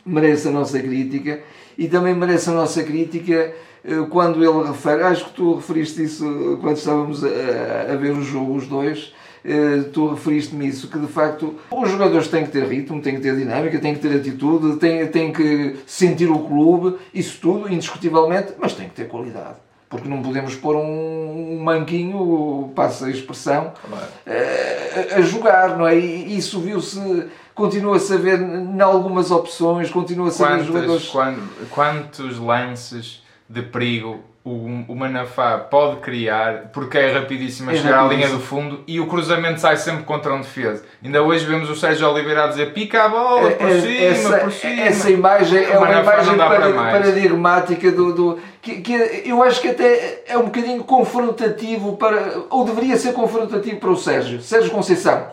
merece 0.05 0.47
a 0.47 0.51
nossa 0.51 0.79
crítica 0.79 1.41
e 1.77 1.87
também 1.87 2.15
merece 2.15 2.49
a 2.49 2.53
nossa 2.53 2.83
crítica 2.83 3.53
eh, 3.85 4.05
quando 4.09 4.43
ele 4.43 4.67
refere, 4.67 5.03
acho 5.03 5.25
que 5.25 5.33
tu 5.33 5.55
referiste 5.55 6.03
isso 6.03 6.57
quando 6.61 6.77
estávamos 6.77 7.23
a, 7.23 7.93
a 7.93 7.95
ver 7.95 8.11
o 8.11 8.23
jogo, 8.23 8.55
os 8.55 8.65
dois, 8.65 9.13
eh, 9.45 9.83
tu 9.93 10.09
referiste-me 10.09 10.67
isso, 10.67 10.89
que 10.89 10.97
de 10.97 11.07
facto 11.07 11.55
os 11.69 11.89
jogadores 11.89 12.27
têm 12.27 12.43
que 12.43 12.51
ter 12.51 12.63
ritmo, 12.65 13.01
têm 13.01 13.15
que 13.15 13.21
ter 13.21 13.35
dinâmica, 13.35 13.77
têm 13.77 13.93
que 13.93 14.01
ter 14.01 14.15
atitude, 14.15 14.77
têm, 14.77 15.05
têm 15.07 15.31
que 15.31 15.77
sentir 15.85 16.29
o 16.29 16.39
clube, 16.39 16.97
isso 17.13 17.39
tudo, 17.39 17.71
indiscutivelmente, 17.71 18.53
mas 18.57 18.73
têm 18.73 18.89
que 18.89 18.95
ter 18.95 19.07
qualidade 19.07 19.68
porque 19.89 20.08
não 20.08 20.22
podemos 20.22 20.55
pôr 20.55 20.75
um, 20.75 21.55
um 21.55 21.63
manquinho, 21.63 22.72
passa 22.75 23.08
a 23.08 23.10
expressão, 23.10 23.74
a, 23.91 24.29
eh, 24.29 25.15
a, 25.15 25.22
jogar, 25.22 25.75
não 25.77 25.88
é? 25.88 25.98
E 25.98 26.38
isso 26.38 26.60
viu-se, 26.60 27.27
continua-se 27.55 28.13
a 28.13 28.17
ver 28.17 28.39
em 28.39 28.79
algumas 28.79 29.31
opções, 29.31 29.89
continua-se 29.89 30.43
a 30.43 30.58
ver 30.58 30.63
jogadores. 30.63 31.08
Quando, 31.08 31.69
quantos 31.72 32.38
lances 32.38 33.24
de 33.50 33.63
perigo 33.63 34.19
o, 34.43 34.86
o 34.88 34.96
Manafá 34.96 35.58
pode 35.58 35.98
criar 35.98 36.69
porque 36.74 36.98
é 36.98 37.12
rapidíssimo 37.12 37.69
a 37.69 37.74
é 37.74 37.77
chegar 37.77 38.05
à 38.05 38.08
linha 38.08 38.29
do 38.29 38.39
fundo 38.39 38.84
e 38.88 39.00
o 39.00 39.05
cruzamento 39.05 39.60
sai 39.60 39.75
sempre 39.75 40.03
contra 40.03 40.34
um 40.34 40.39
defesa. 40.39 40.84
Ainda 41.03 41.22
hoje 41.22 41.46
vemos 41.46 41.69
o 41.69 41.75
Sérgio 41.75 42.10
Oliveira 42.10 42.46
a 42.46 42.48
dizer 42.48 42.74
pica 42.74 43.03
a 43.03 43.10
bola 43.10 43.51
por 43.51 43.69
é, 43.69 43.81
cima, 43.81 44.05
essa, 44.05 44.38
por 44.38 44.51
cima. 44.51 44.81
Essa 44.81 45.10
imagem 45.10 45.63
é 45.65 45.77
uma 45.77 45.91
imagem 45.91 46.38
para, 46.38 46.74
paradigmática 46.74 47.91
do. 47.91 48.13
do 48.13 48.39
que, 48.62 48.81
que, 48.81 49.24
eu 49.25 49.43
acho 49.43 49.60
que 49.60 49.69
até 49.69 50.24
é 50.27 50.38
um 50.38 50.46
bocadinho 50.46 50.84
confrontativo 50.86 51.98
para. 51.98 52.43
ou 52.50 52.63
deveria 52.63 52.96
ser 52.96 53.13
confrontativo 53.13 53.77
para 53.77 53.89
o 53.89 53.98
Sérgio. 53.98 54.41
Sérgio 54.41 54.72
Conceição. 54.72 55.27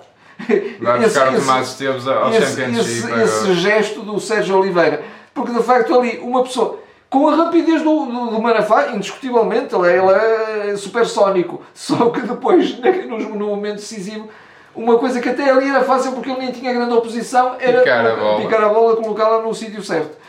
Vai 0.81 0.99
buscar 1.01 1.29
esse, 1.29 1.37
o 1.37 1.41
Tomás 1.41 1.69
Esteves 1.69 2.07
ao 2.07 2.31
esse, 2.31 2.61
esse, 2.61 3.13
esse 3.13 3.55
gesto 3.55 4.03
do 4.03 4.19
Sérgio 4.19 4.59
Oliveira. 4.59 5.03
Porque 5.33 5.53
de 5.53 5.63
facto 5.63 5.99
ali 5.99 6.19
uma 6.19 6.43
pessoa 6.43 6.81
com 7.09 7.29
a 7.29 7.35
rapidez 7.35 7.83
do, 7.83 8.07
do, 8.07 8.27
do 8.31 8.43
Manafá, 8.43 8.89
indiscutivelmente, 8.89 9.75
ele 9.75 9.89
é, 9.89 9.99
ele 9.99 10.73
é 10.73 10.77
supersónico. 10.77 11.63
Só 11.73 12.11
que 12.11 12.21
depois, 12.21 12.79
no, 13.09 13.19
no, 13.19 13.47
momento 13.47 13.77
decisivo, 13.77 14.29
uma 14.75 14.99
coisa 14.99 15.21
que 15.21 15.29
até 15.29 15.51
ali 15.51 15.69
era 15.69 15.83
fácil 15.85 16.13
porque 16.13 16.31
ele 16.31 16.41
nem 16.41 16.53
tinha 16.53 16.73
grande 16.73 16.93
oposição 16.93 17.57
era 17.59 17.81
picar 17.81 18.07
a 18.07 18.17
bola, 18.17 18.41
picar 18.41 18.65
a 18.65 18.69
bola 18.69 18.97
colocá-la 18.97 19.43
no 19.43 19.55
sítio 19.55 19.83
certo. 19.83 20.27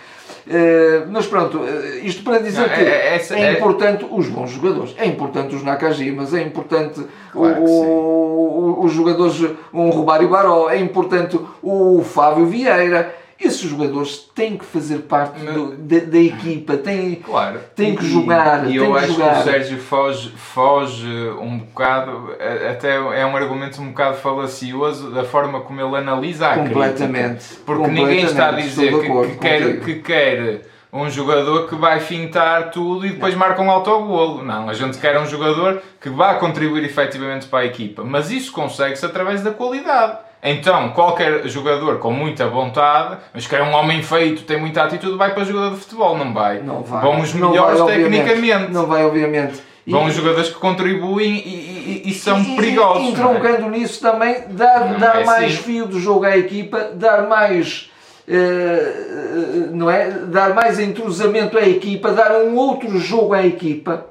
Uh, 0.48 1.06
mas 1.10 1.28
pronto, 1.28 1.58
uh, 1.58 1.98
isto 2.06 2.24
para 2.24 2.40
dizer 2.40 2.62
não, 2.62 2.70
que 2.70 2.80
é, 2.80 3.18
é, 3.18 3.34
é, 3.34 3.52
importante 3.52 4.08
os 4.10 4.30
bons 4.30 4.52
jogadores, 4.52 4.96
é 4.98 5.06
importante 5.06 5.54
os 5.54 5.62
Nakajimas, 5.62 6.34
é 6.34 6.42
importante 6.42 7.06
claro 7.34 7.62
o, 7.62 8.80
o, 8.80 8.86
os 8.86 8.94
jogadores, 8.94 9.36
um 9.74 9.90
Romário 9.90 10.30
Baró, 10.30 10.70
é 10.70 10.80
importante 10.80 11.38
o 11.62 12.02
Fábio 12.02 12.46
Vieira, 12.46 13.14
esses 13.40 13.62
jogadores 13.62 14.18
têm 14.34 14.58
que 14.58 14.66
fazer 14.66 15.00
parte 15.00 15.40
do, 15.40 15.76
da, 15.76 16.00
da, 16.00 16.18
equipa, 16.18 16.78
têm, 16.78 17.16
claro. 17.16 17.60
têm 17.76 17.96
que 17.96 18.06
jogar. 18.08 18.70
E 18.70 18.76
eu 18.76 18.96
acho 18.96 19.14
jogar. 19.14 19.36
que 19.36 19.40
o 19.40 19.44
Sérgio 19.44 19.78
foge, 19.80 20.30
foge 20.30 21.08
um 21.40 21.60
bocado, 21.60 22.36
até 22.70 22.96
é 22.96 23.26
um 23.26 23.36
argumento 23.36 23.82
um 23.82 23.90
bocado 23.90 24.18
falacioso 24.18 25.12
da 25.12 25.24
forma 25.24 25.62
como 25.62 25.80
ele 25.80 25.96
analisa 25.96 26.48
a 26.48 26.56
completamente, 26.56 27.46
crítica. 27.46 27.62
Porque 27.66 27.84
completamente, 27.84 28.10
ninguém 28.10 28.26
está 28.26 28.50
a 28.50 28.52
dizer 28.54 28.92
que, 29.00 29.10
que 29.10 29.38
quer, 29.38 29.80
que 29.82 29.96
quer 29.96 30.62
um 30.92 31.10
jogador 31.10 31.68
que 31.68 31.76
vai 31.76 32.00
fintar 32.00 32.72
tudo 32.72 33.06
e 33.06 33.12
depois 33.12 33.36
marca 33.36 33.62
um 33.62 33.70
autogolo. 33.70 34.44
Não, 34.44 34.70
a 34.70 34.74
gente 34.74 34.98
quer 34.98 35.20
um 35.20 35.26
jogador 35.26 35.82
que 36.02 36.10
vá 36.10 36.36
contribuir 36.36 36.84
efetivamente 36.84 37.48
para 37.48 37.60
a 37.60 37.66
equipa. 37.66 38.04
Mas 38.04 38.32
isso 38.32 38.52
consegue-se 38.52 39.06
através 39.06 39.42
da 39.42 39.52
qualidade. 39.52 40.27
Então, 40.42 40.90
qualquer 40.90 41.48
jogador 41.48 41.98
com 41.98 42.12
muita 42.12 42.48
vontade, 42.48 43.18
mas 43.34 43.48
que 43.48 43.56
é 43.56 43.64
um 43.64 43.74
homem 43.74 44.04
feito, 44.04 44.44
tem 44.44 44.60
muita 44.60 44.84
atitude, 44.84 45.18
vai 45.18 45.34
para 45.34 45.44
jogador 45.44 45.72
de 45.72 45.82
futebol, 45.82 46.18
não 46.18 46.34
vai. 46.34 46.62
Não 46.62 46.84
vai. 46.84 47.02
Vão 47.02 47.20
os 47.20 47.34
melhores 47.34 47.80
vai, 47.80 47.96
tecnicamente. 47.96 48.72
Não 48.72 48.86
vai, 48.86 49.04
obviamente. 49.04 49.62
Vão 49.88 50.06
os 50.06 50.14
jogadores 50.14 50.50
que 50.50 50.56
contribuem 50.56 51.38
e, 51.38 52.02
e, 52.06 52.10
e 52.10 52.14
são 52.14 52.42
e, 52.42 52.56
perigosos. 52.56 53.04
E, 53.04 53.12
entroncando 53.12 53.68
é? 53.68 53.70
nisso 53.70 54.02
também, 54.02 54.44
dar, 54.50 54.92
não, 54.92 55.00
dar 55.00 55.22
é 55.22 55.26
mais 55.26 55.54
assim. 55.54 55.64
fio 55.64 55.88
de 55.88 56.00
jogo 56.00 56.26
à 56.26 56.38
equipa, 56.38 56.92
dar 56.94 57.28
mais. 57.28 57.90
Uh, 58.28 59.74
não 59.74 59.90
é? 59.90 60.10
Dar 60.10 60.54
mais 60.54 60.80
entrosamento 60.80 61.58
à 61.58 61.62
equipa, 61.62 62.12
dar 62.12 62.32
um 62.42 62.56
outro 62.58 63.00
jogo 63.00 63.34
à 63.34 63.46
equipa 63.46 64.06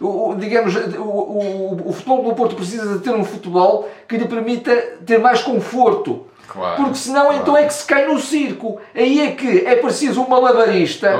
o, 0.00 0.34
digamos, 0.38 0.74
o, 0.74 1.02
o, 1.02 1.82
o 1.86 1.92
futebol 1.92 2.24
do 2.24 2.34
Porto 2.34 2.56
precisa 2.56 2.94
de 2.94 3.04
ter 3.04 3.10
um 3.10 3.24
futebol 3.24 3.88
que 4.08 4.16
lhe 4.16 4.26
permita 4.26 4.74
ter 5.04 5.18
mais 5.18 5.42
conforto. 5.42 6.26
Claro, 6.48 6.82
Porque 6.82 6.96
senão 6.96 7.26
claro. 7.26 7.38
então 7.42 7.56
é 7.56 7.64
que 7.64 7.72
se 7.72 7.86
cai 7.86 8.06
no 8.08 8.18
circo. 8.18 8.80
Aí 8.92 9.20
é 9.20 9.30
que 9.30 9.64
é 9.64 9.76
preciso 9.76 10.20
um 10.22 10.28
malabarista 10.28 11.16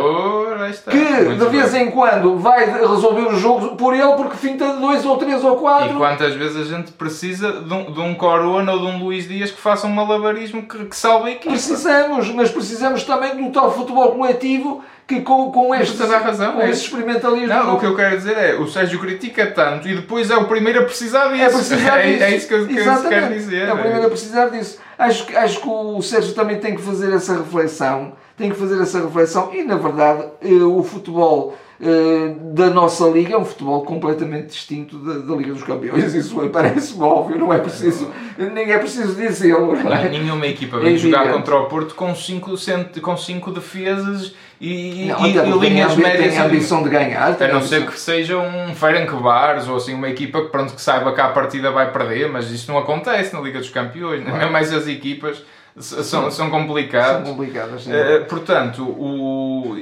que 0.91 1.35
de 1.37 1.47
vez 1.47 1.73
bem. 1.73 1.87
em 1.87 1.91
quando 1.93 2.37
vai 2.37 2.67
resolver 2.67 3.29
o 3.29 3.37
jogo 3.37 3.77
por 3.77 3.95
ele 3.95 4.13
porque 4.17 4.37
finta 4.37 4.73
de 4.73 4.81
dois 4.81 5.05
ou 5.07 5.17
três 5.17 5.45
ou 5.45 5.57
quatro. 5.57 5.95
E 5.95 5.97
quantas 5.99 6.35
vezes 6.35 6.57
a 6.57 6.77
gente 6.77 6.91
precisa 6.93 7.53
de 7.53 7.73
um, 7.73 7.93
de 7.93 8.01
um 8.01 8.15
Corona 8.15 8.73
ou 8.73 8.81
de 8.81 8.87
um 8.87 8.99
Luís 9.05 9.29
Dias 9.29 9.53
que 9.53 9.61
faça 9.61 9.87
um 9.87 9.91
malabarismo 9.91 10.65
que, 10.65 10.87
que 10.87 10.97
salve 10.97 11.31
a 11.31 11.33
equipa? 11.35 11.51
Precisamos, 11.51 12.29
mas 12.33 12.51
precisamos 12.51 13.05
também 13.05 13.37
do 13.37 13.53
tal 13.53 13.73
futebol 13.73 14.11
coletivo 14.13 14.83
que 15.11 15.23
com, 15.23 15.51
com 15.51 15.75
este 15.75 16.01
razão, 16.05 16.61
é. 16.61 16.71
experimentalismo. 16.71 17.49
Não, 17.49 17.75
o 17.75 17.81
que 17.81 17.87
eu 17.87 17.97
quero 17.97 18.17
dizer 18.17 18.37
é 18.37 18.55
o 18.55 18.69
Sérgio 18.69 19.01
critica 19.01 19.45
tanto 19.49 19.89
e 19.89 19.97
depois 19.97 20.31
é 20.31 20.37
o 20.37 20.45
primeiro 20.45 20.83
a 20.83 20.85
precisar 20.85 21.27
disso. 21.33 21.43
É, 21.43 21.49
precisar 21.49 21.99
é, 21.99 22.13
disso. 22.13 22.23
é 22.23 22.37
isso 22.37 22.47
que 22.49 22.55
eu, 22.55 22.69
que 22.69 22.79
eu 22.79 23.09
quero 23.09 23.35
dizer. 23.35 23.69
É 23.69 23.73
o 23.73 23.79
primeiro 23.79 24.07
a 24.07 24.09
precisar 24.11 24.49
disso. 24.51 24.79
Acho, 24.97 25.37
acho 25.37 25.61
que 25.61 25.69
o 25.69 26.01
Sérgio 26.01 26.33
também 26.33 26.61
tem 26.61 26.77
que 26.77 26.83
fazer 26.83 27.13
essa 27.13 27.39
reflexão, 27.39 28.13
tem 28.37 28.51
que 28.51 28.57
fazer 28.57 28.81
essa 28.81 29.01
reflexão 29.03 29.53
e 29.53 29.65
na 29.65 29.77
verdade 29.77 30.29
eh, 30.43 30.63
o 30.63 30.81
futebol 30.85 31.57
eh, 31.83 32.35
da 32.53 32.69
nossa 32.69 33.07
liga 33.09 33.35
é 33.35 33.39
um 33.39 33.45
futebol 33.45 33.83
completamente 33.83 34.49
distinto 34.49 34.99
da, 34.99 35.15
da 35.15 35.35
Liga 35.35 35.55
dos 35.55 35.63
Campeões. 35.63 36.15
Isso 36.15 36.37
parece 36.53 36.95
óbvio, 37.01 37.39
não 37.39 37.51
é 37.53 37.59
preciso, 37.59 38.11
nem 38.37 38.71
é 38.71 38.79
preciso 38.79 39.15
dizê-lo. 39.15 39.75
É? 39.75 40.09
Nenhuma 40.11 40.47
equipa 40.47 40.79
vem 40.79 40.95
é 40.95 40.99
jogar 40.99 41.33
contra 41.33 41.57
o 41.57 41.67
Porto 41.67 41.95
com 41.95 42.15
cinco, 42.15 42.53
com 43.01 43.17
cinco 43.17 43.51
defesas 43.51 44.35
e, 44.61 45.07
não, 45.07 45.27
e, 45.27 45.31
e 45.31 45.69
linhas 45.69 45.95
tem, 45.95 46.03
médias. 46.05 46.35
Tem 46.35 46.39
a 46.39 46.45
ambição 46.45 46.83
de 46.83 46.91
ganhar. 46.91 47.43
A 47.43 47.49
não 47.49 47.63
ser 47.63 47.87
que 47.87 47.99
seja 47.99 48.37
um 48.37 48.75
Ferencváros 48.75 49.67
ou 49.67 49.77
assim, 49.77 49.95
uma 49.95 50.11
equipa 50.11 50.43
que, 50.43 50.49
pronto, 50.49 50.75
que 50.75 50.83
saiba 50.83 51.15
que 51.15 51.21
a 51.23 51.29
partida 51.29 51.71
vai 51.71 51.91
perder, 51.91 52.29
mas 52.29 52.51
isso 52.51 52.71
não 52.71 52.79
acontece 52.79 53.33
na 53.33 53.41
Liga 53.41 53.59
dos 53.59 53.71
Campeões. 53.71 54.23
Claro. 54.23 54.37
Mesmo 54.37 54.53
mais 54.53 54.71
as 54.71 54.87
equipas 54.87 55.43
são, 55.77 56.31
são 56.31 56.51
complicadas. 56.51 57.27
São 57.27 57.37
complicadas, 57.37 57.85
sim. 57.85 57.93
Uh, 57.93 58.25
portanto, 58.27 58.83
o, 58.83 59.77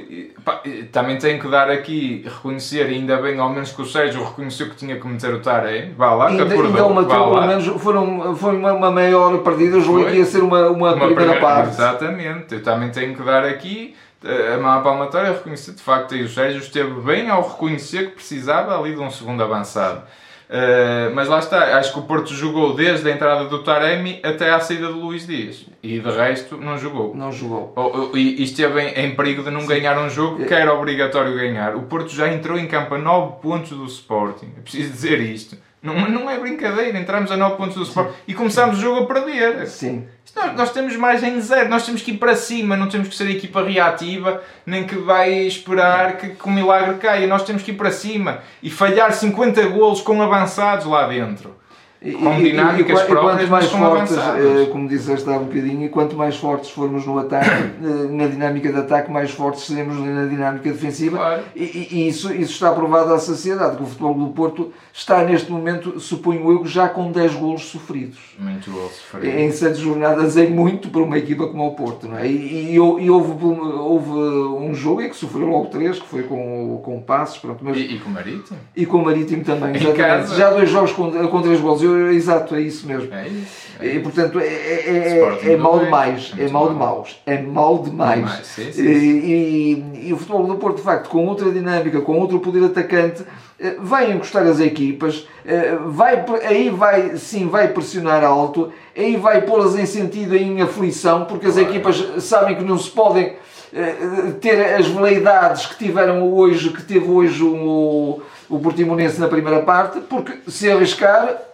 pá, 0.45 0.61
também 0.91 1.17
tenho 1.17 1.39
que 1.39 1.47
dar 1.47 1.69
aqui, 1.69 2.23
reconhecer, 2.25 2.85
ainda 2.85 3.17
bem, 3.17 3.39
ao 3.39 3.49
menos 3.49 3.71
que 3.71 3.81
o 3.81 3.85
Sérgio 3.85 4.23
reconheceu 4.23 4.69
que 4.69 4.75
tinha 4.75 4.99
que 4.99 5.07
meter 5.07 5.33
o 5.33 5.39
Taré. 5.39 5.91
Vá 5.97 6.13
lá, 6.13 6.27
que 6.27 6.41
acordou. 6.41 7.01
Então, 7.01 7.31
pelo 7.31 7.47
menos, 7.47 7.65
foram, 7.81 8.35
foi 8.35 8.55
uma, 8.55 8.73
uma 8.73 8.91
maior 8.91 9.37
partida, 9.39 9.77
eu 9.77 9.81
julguei 9.81 10.11
que 10.11 10.17
ia 10.17 10.25
ser 10.25 10.43
uma, 10.43 10.69
uma, 10.69 10.71
uma 10.71 11.07
primeira, 11.07 11.15
primeira, 11.15 11.41
parte. 11.41 11.69
Exatamente, 11.69 12.55
eu 12.55 12.63
também 12.63 12.89
tenho 12.89 13.15
que 13.15 13.23
dar 13.23 13.43
aqui 13.43 13.95
eh, 14.23 14.55
a 14.55 14.57
mão 14.57 14.83
palmatória 14.83 15.31
reconhecer 15.31 15.71
de 15.71 15.81
facto 15.81 16.13
aí 16.13 16.23
o 16.23 16.29
Sérgio 16.29 16.59
esteve 16.59 16.99
bem 17.01 17.29
ao 17.29 17.47
reconhecer 17.47 18.09
que 18.09 18.15
precisava 18.15 18.77
ali 18.77 18.93
de 18.93 18.99
um 18.99 19.09
segundo 19.09 19.41
avançado. 19.41 20.03
Uh, 20.49 21.13
mas 21.13 21.27
lá 21.27 21.37
está, 21.37 21.77
acho 21.77 21.93
que 21.93 21.99
o 21.99 22.01
Porto 22.01 22.33
jogou 22.33 22.73
desde 22.73 23.07
a 23.07 23.13
entrada 23.13 23.45
do 23.45 23.61
Taremi 23.61 24.19
até 24.23 24.49
à 24.49 24.59
saída 24.59 24.87
do 24.87 24.99
Luís 24.99 25.27
Dias 25.27 25.67
e 25.83 25.99
de 25.99 26.09
resto 26.09 26.57
não 26.57 26.75
jogou. 26.75 27.15
Não 27.15 27.31
jogou. 27.31 27.71
E, 28.15 28.41
e 28.41 28.43
esteve 28.43 28.81
em, 28.81 29.05
em, 29.05 29.15
perigo 29.15 29.43
de 29.43 29.51
não 29.51 29.61
Sim. 29.61 29.67
ganhar 29.67 29.99
um 29.99 30.09
jogo 30.09 30.43
que 30.43 30.53
era 30.53 30.73
obrigatório 30.73 31.35
ganhar. 31.35 31.75
O 31.75 31.83
Porto 31.83 32.09
já 32.09 32.33
entrou 32.33 32.57
em 32.57 32.65
campo 32.65 32.95
a 32.95 32.97
9 32.97 33.41
pontos 33.43 33.77
do 33.77 33.85
Sporting, 33.85 34.51
é 34.57 34.61
preciso 34.61 34.91
dizer 34.91 35.21
isto. 35.21 35.55
Não, 35.81 36.09
não 36.09 36.29
é 36.29 36.37
brincadeira, 36.37 36.97
entramos 36.99 37.31
a 37.31 37.37
9 37.37 37.55
pontos 37.55 37.75
do 37.75 37.83
Sporting 37.83 38.13
e 38.27 38.33
começámos 38.33 38.77
o 38.77 38.81
jogo 38.81 39.03
a 39.03 39.05
perder. 39.05 39.65
Sim. 39.67 40.07
Nós, 40.35 40.55
nós 40.55 40.71
temos 40.71 40.95
margem 40.95 41.39
zero, 41.39 41.69
nós 41.69 41.85
temos 41.85 42.01
que 42.01 42.11
ir 42.11 42.17
para 42.17 42.35
cima, 42.35 42.75
não 42.75 42.89
temos 42.89 43.07
que 43.07 43.15
ser 43.15 43.27
a 43.27 43.31
equipa 43.31 43.63
reativa, 43.63 44.43
nem 44.65 44.85
que 44.85 44.95
vai 44.95 45.31
esperar 45.31 46.17
que, 46.17 46.29
que 46.29 46.45
o 46.45 46.51
milagre 46.51 46.95
caia. 46.95 47.25
Nós 47.27 47.43
temos 47.43 47.63
que 47.63 47.71
ir 47.71 47.75
para 47.75 47.91
cima 47.91 48.39
e 48.61 48.69
falhar 48.69 49.13
50 49.13 49.67
golos 49.67 50.01
com 50.01 50.21
avançados 50.21 50.85
lá 50.85 51.07
dentro 51.07 51.59
com 52.01 52.37
dinâmicas 52.37 52.99
e, 52.99 53.03
e, 53.03 53.05
próprias, 53.07 53.49
quanto 53.49 53.49
mais 53.49 53.65
fortes, 53.71 54.17
eh, 54.17 54.65
como 54.71 54.87
disseste 54.87 55.29
há 55.29 55.33
um 55.33 55.45
bocadinho, 55.45 55.85
e 55.85 55.89
quanto 55.89 56.15
mais 56.15 56.37
fortes 56.37 56.69
formos 56.69 57.05
no 57.05 57.19
ataque, 57.19 57.49
eh, 57.83 58.07
na 58.09 58.27
dinâmica 58.27 58.71
de 58.71 58.79
ataque, 58.79 59.11
mais 59.11 59.31
fortes 59.31 59.65
seremos 59.65 59.99
na 59.99 60.25
dinâmica 60.25 60.71
defensiva. 60.71 61.17
Claro. 61.17 61.43
E, 61.53 61.89
e, 61.91 62.07
isso, 62.07 62.33
isso 62.33 62.53
está 62.53 62.71
provado 62.71 63.13
à 63.13 63.19
sociedade, 63.19 63.75
que 63.75 63.83
o 63.83 63.85
Futebol 63.85 64.13
do 64.13 64.27
Porto 64.27 64.71
está 64.93 65.25
neste 65.25 65.51
momento, 65.51 65.99
suponho 65.99 66.49
eu, 66.51 66.65
já 66.65 66.87
com 66.87 67.11
10 67.11 67.35
golos 67.35 67.65
sofridos. 67.65 68.17
Muito 68.39 68.71
golos 68.71 68.93
sofridos. 68.93 69.37
Em 69.37 69.51
7 69.51 69.77
jornadas 69.77 70.37
é 70.37 70.47
muito 70.47 70.87
para 70.87 71.01
uma 71.01 71.17
equipa 71.17 71.47
como 71.47 71.67
o 71.67 71.75
Porto. 71.75 72.07
Não 72.07 72.17
é? 72.17 72.27
e, 72.27 72.75
e, 72.75 72.79
houve, 72.79 73.43
houve 73.43 74.09
um 74.09 74.73
jogo 74.73 75.01
em 75.01 75.09
que 75.09 75.17
sofreu 75.17 75.47
logo 75.47 75.65
3, 75.65 75.99
que 75.99 76.07
foi 76.07 76.23
com, 76.23 76.79
com 76.81 77.01
passos. 77.01 77.39
Pronto, 77.39 77.59
mas, 77.61 77.77
e, 77.77 77.99
com 77.99 78.09
o 78.09 78.13
Marítimo. 78.13 78.59
E 78.73 78.85
com 78.85 78.97
o 78.97 79.05
Marítimo 79.05 79.43
também, 79.43 79.75
exatamente. 79.75 80.35
Já 80.35 80.49
dois 80.51 80.69
jogos 80.69 80.93
com, 80.93 81.11
com 81.11 81.41
3 81.41 81.59
golos 81.59 81.88
exato, 82.11 82.55
é 82.55 82.61
isso 82.61 82.87
mesmo. 82.87 83.13
É 83.13 83.27
isso. 83.27 83.69
É 83.79 83.95
e 83.95 83.99
portanto 83.99 84.39
é, 84.39 84.45
é, 84.45 85.39
é, 85.43 85.53
é 85.53 85.57
mal 85.57 85.79
demais, 85.79 86.33
é, 86.37 86.49
mal 86.49 86.69
de 86.69 86.75
maus, 86.75 87.21
é 87.25 87.41
mal 87.41 87.77
demais. 87.79 88.29
Sim, 88.43 88.71
sim, 88.73 88.83
e, 88.83 90.03
e, 90.03 90.07
e, 90.09 90.13
o 90.13 90.17
futebol 90.17 90.45
do 90.45 90.55
Porto, 90.55 90.77
de 90.77 90.83
facto, 90.83 91.09
com 91.09 91.25
outra 91.25 91.49
dinâmica, 91.49 92.01
com 92.01 92.19
outro 92.19 92.39
poder 92.39 92.65
atacante, 92.65 93.23
eh, 93.57 93.75
vai 93.79 94.11
encostar 94.11 94.45
as 94.45 94.59
equipas, 94.59 95.27
eh, 95.45 95.77
vai, 95.85 96.25
aí 96.45 96.69
vai, 96.69 97.15
sim, 97.17 97.47
vai 97.47 97.69
pressionar 97.69 98.23
alto, 98.23 98.71
aí 98.95 99.15
vai 99.15 99.41
pô-las 99.41 99.77
em 99.77 99.85
sentido 99.85 100.35
em 100.35 100.61
aflição, 100.61 101.25
porque 101.25 101.47
as 101.47 101.53
claro. 101.53 101.69
equipas 101.69 102.23
sabem 102.23 102.55
que 102.55 102.63
não 102.63 102.77
se 102.77 102.89
podem 102.89 103.35
eh, 103.73 103.95
ter 104.41 104.75
as 104.75 104.87
veleidades 104.87 105.65
que 105.67 105.77
tiveram 105.77 106.33
hoje, 106.33 106.69
que 106.69 106.83
teve 106.83 107.09
hoje 107.09 107.43
o, 107.43 108.21
o 108.49 108.59
Portimonense 108.59 109.19
na 109.19 109.27
primeira 109.27 109.61
parte, 109.61 109.99
porque 110.01 110.39
se 110.49 110.71
arriscar 110.71 111.48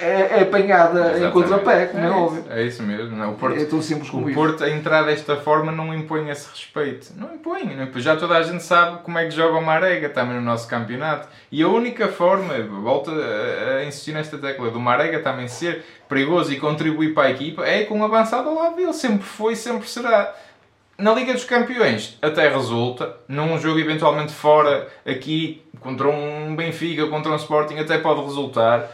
é, 0.00 0.38
é 0.38 0.42
apanhada 0.42 1.00
Exatamente. 1.00 1.26
em 1.26 1.30
contrapé, 1.30 1.86
como 1.86 2.04
é, 2.04 2.06
é 2.06 2.10
óbvio. 2.10 2.44
É 2.50 2.62
isso 2.62 2.82
mesmo. 2.82 3.16
Não, 3.16 3.32
o 3.32 3.34
Porto, 3.34 3.58
é 3.58 3.64
tão 3.64 3.80
simples 3.82 4.10
como 4.10 4.26
o 4.26 4.30
isso. 4.30 4.38
Porto, 4.38 4.64
a 4.64 4.70
entrar 4.70 5.02
desta 5.02 5.36
forma, 5.36 5.70
não 5.70 5.94
impõe 5.94 6.28
esse 6.30 6.48
respeito. 6.48 7.12
Não 7.16 7.34
impõe, 7.34 7.64
não 7.74 7.84
impõe. 7.84 8.02
Já 8.02 8.16
toda 8.16 8.36
a 8.36 8.42
gente 8.42 8.62
sabe 8.62 9.02
como 9.02 9.18
é 9.18 9.24
que 9.24 9.30
joga 9.30 9.58
o 9.58 9.62
Marega 9.62 10.08
também 10.08 10.36
no 10.36 10.42
nosso 10.42 10.68
campeonato. 10.68 11.28
E 11.50 11.62
a 11.62 11.68
única 11.68 12.08
forma, 12.08 12.54
volto 12.82 13.10
a, 13.10 13.76
a 13.78 13.84
insistir 13.84 14.12
nesta 14.12 14.38
tecla, 14.38 14.70
do 14.70 14.80
Marega 14.80 15.20
também 15.20 15.48
ser 15.48 15.84
perigoso 16.08 16.52
e 16.52 16.58
contribuir 16.58 17.14
para 17.14 17.28
a 17.28 17.30
equipa, 17.30 17.64
é 17.64 17.84
com 17.84 17.98
um 17.98 18.04
avançado 18.04 18.48
ao 18.48 18.54
lado 18.54 18.76
dele. 18.76 18.92
Sempre 18.92 19.24
foi, 19.24 19.54
sempre 19.56 19.88
será 19.88 20.34
na 20.96 21.12
Liga 21.12 21.32
dos 21.32 21.44
Campeões 21.44 22.16
até 22.22 22.48
resulta, 22.48 23.16
num 23.26 23.58
jogo 23.58 23.80
eventualmente 23.80 24.32
fora 24.32 24.86
aqui 25.04 25.62
contra 25.80 26.08
um 26.08 26.54
Benfica, 26.54 27.06
contra 27.08 27.32
um 27.32 27.36
Sporting, 27.36 27.78
até 27.78 27.98
pode 27.98 28.22
resultar. 28.22 28.88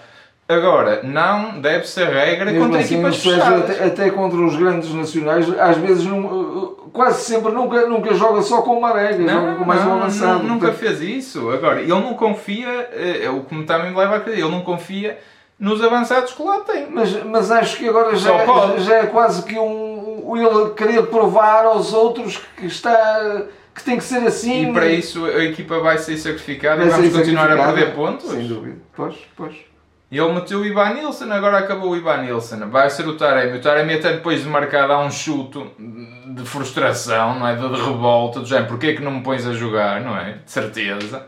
Agora, 0.50 1.00
não 1.04 1.60
deve 1.60 1.86
ser 1.86 2.08
regra 2.08 2.46
Mesmo 2.46 2.64
contra 2.64 2.80
assim, 2.80 2.94
equipas 2.94 3.22
fechadas. 3.22 3.70
Até, 3.70 3.84
até, 3.84 4.10
contra 4.10 4.40
os 4.40 4.56
grandes 4.56 4.92
nacionais, 4.92 5.46
às 5.58 5.76
vezes, 5.76 6.04
não, 6.04 6.74
quase 6.92 7.22
sempre, 7.22 7.52
nunca, 7.52 7.86
nunca 7.86 8.12
joga 8.14 8.42
só 8.42 8.62
com 8.62 8.76
uma 8.76 8.92
regra, 8.92 9.18
não, 9.18 9.52
joga 9.52 9.64
mais 9.64 9.84
não, 9.84 9.90
um 9.90 9.94
avançado. 10.00 10.42
Nunca 10.42 10.72
fez 10.72 11.00
isso. 11.00 11.50
Agora, 11.50 11.80
ele 11.80 11.88
não 11.88 12.14
confia, 12.14 12.68
é, 12.92 13.30
o 13.30 13.42
que 13.44 13.54
me 13.54 13.64
também 13.64 13.92
me 13.92 13.96
leva 13.96 14.16
a 14.16 14.20
crer, 14.20 14.38
ele 14.38 14.50
não 14.50 14.62
confia 14.62 15.18
nos 15.56 15.80
avançados 15.84 16.32
que 16.32 16.42
lá 16.42 16.60
tem. 16.60 16.88
Mas, 16.90 17.22
mas 17.24 17.50
acho 17.52 17.76
que 17.76 17.88
agora 17.88 18.16
já, 18.16 18.32
já 18.78 18.96
é 18.96 19.06
quase 19.06 19.44
que 19.44 19.56
um 19.56 20.36
ele 20.36 20.70
querer 20.70 21.06
provar 21.06 21.64
aos 21.64 21.92
outros 21.92 22.40
que 22.56 22.66
está 22.66 23.44
que 23.74 23.84
tem 23.84 23.96
que 23.96 24.04
ser 24.04 24.26
assim. 24.26 24.70
E 24.70 24.72
para 24.72 24.86
isso 24.86 25.24
a 25.24 25.44
equipa 25.44 25.78
vai 25.80 25.98
ser 25.98 26.16
sacrificada 26.16 26.84
vai 26.84 26.88
e 26.88 26.90
vamos 26.90 27.16
continuar 27.16 27.50
a 27.52 27.66
perder 27.66 27.94
pontos? 27.94 28.30
Sem 28.30 28.46
dúvida. 28.46 28.78
Pois, 28.94 29.14
pois. 29.36 29.69
E 30.10 30.18
ele 30.18 30.32
meteu 30.32 30.60
o 30.60 30.66
Ivan 30.66 30.94
Nilsson, 30.94 31.32
agora 31.32 31.58
acabou 31.58 31.90
o 31.90 31.96
Ivan 31.96 32.22
Nilsson. 32.22 32.68
Vai 32.68 32.90
ser 32.90 33.06
o 33.06 33.16
Taremi. 33.16 33.58
O 33.58 33.60
Taremi 33.60 33.94
até 33.94 34.12
depois 34.12 34.42
de 34.42 34.48
marcar 34.48 34.88
dá 34.88 34.98
um 34.98 35.10
chute 35.10 35.64
de 35.78 36.44
frustração, 36.44 37.38
não 37.38 37.46
é? 37.46 37.54
De, 37.54 37.68
de 37.68 37.80
revolta, 37.80 38.40
do 38.40 38.46
género, 38.46 38.66
porquê 38.66 38.94
que 38.94 39.02
não 39.02 39.12
me 39.12 39.22
pões 39.22 39.46
a 39.46 39.52
jogar, 39.52 40.00
não 40.00 40.16
é? 40.16 40.38
De 40.44 40.50
certeza. 40.50 41.26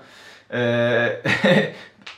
Uh... 0.51 1.73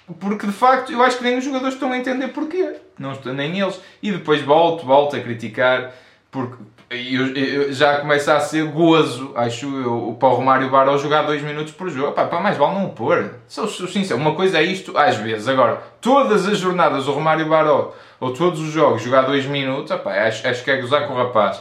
porque 0.18 0.47
de 0.47 0.52
facto 0.52 0.90
eu 0.90 1.02
acho 1.02 1.18
que 1.18 1.25
nem 1.25 1.37
os 1.37 1.44
jogadores 1.44 1.75
estão 1.75 1.92
a 1.92 1.99
entender 1.99 2.28
porquê. 2.28 2.76
Não, 2.99 3.12
nem 3.35 3.61
eles. 3.61 3.78
E 4.02 4.11
depois 4.11 4.40
volto, 4.40 4.87
volto 4.87 5.16
a 5.16 5.21
criticar 5.21 5.92
porque 6.30 6.56
eu, 6.94 7.34
eu, 7.36 7.72
já 7.72 8.00
começa 8.00 8.34
a 8.34 8.40
ser 8.40 8.64
gozo, 8.66 9.32
acho 9.34 9.66
eu, 9.66 10.08
o 10.08 10.14
Paulo 10.14 10.36
Romário 10.36 10.70
Baró 10.70 10.96
jogar 10.96 11.22
2 11.22 11.42
minutos 11.42 11.72
por 11.72 11.90
jogo. 11.90 12.12
Pá, 12.12 12.40
mais 12.40 12.56
vale 12.56 12.78
não 12.78 12.90
pôr. 12.90 13.34
Sou, 13.48 13.66
sou 13.68 13.88
sincero, 13.88 14.20
uma 14.20 14.34
coisa 14.34 14.58
é 14.58 14.62
isto 14.62 14.96
às 14.96 15.16
vezes. 15.16 15.48
Agora, 15.48 15.82
todas 16.00 16.46
as 16.46 16.58
jornadas 16.58 17.08
o 17.08 17.12
Romário 17.12 17.48
Baró 17.48 17.92
ou 18.20 18.32
todos 18.32 18.60
os 18.60 18.70
jogos 18.70 19.02
jogar 19.02 19.22
2 19.22 19.46
minutos, 19.46 19.94
pá, 19.96 20.12
acho, 20.26 20.46
acho 20.46 20.64
que 20.64 20.70
é 20.70 20.80
gozar 20.80 21.06
com 21.06 21.14
o 21.14 21.16
rapaz. 21.16 21.60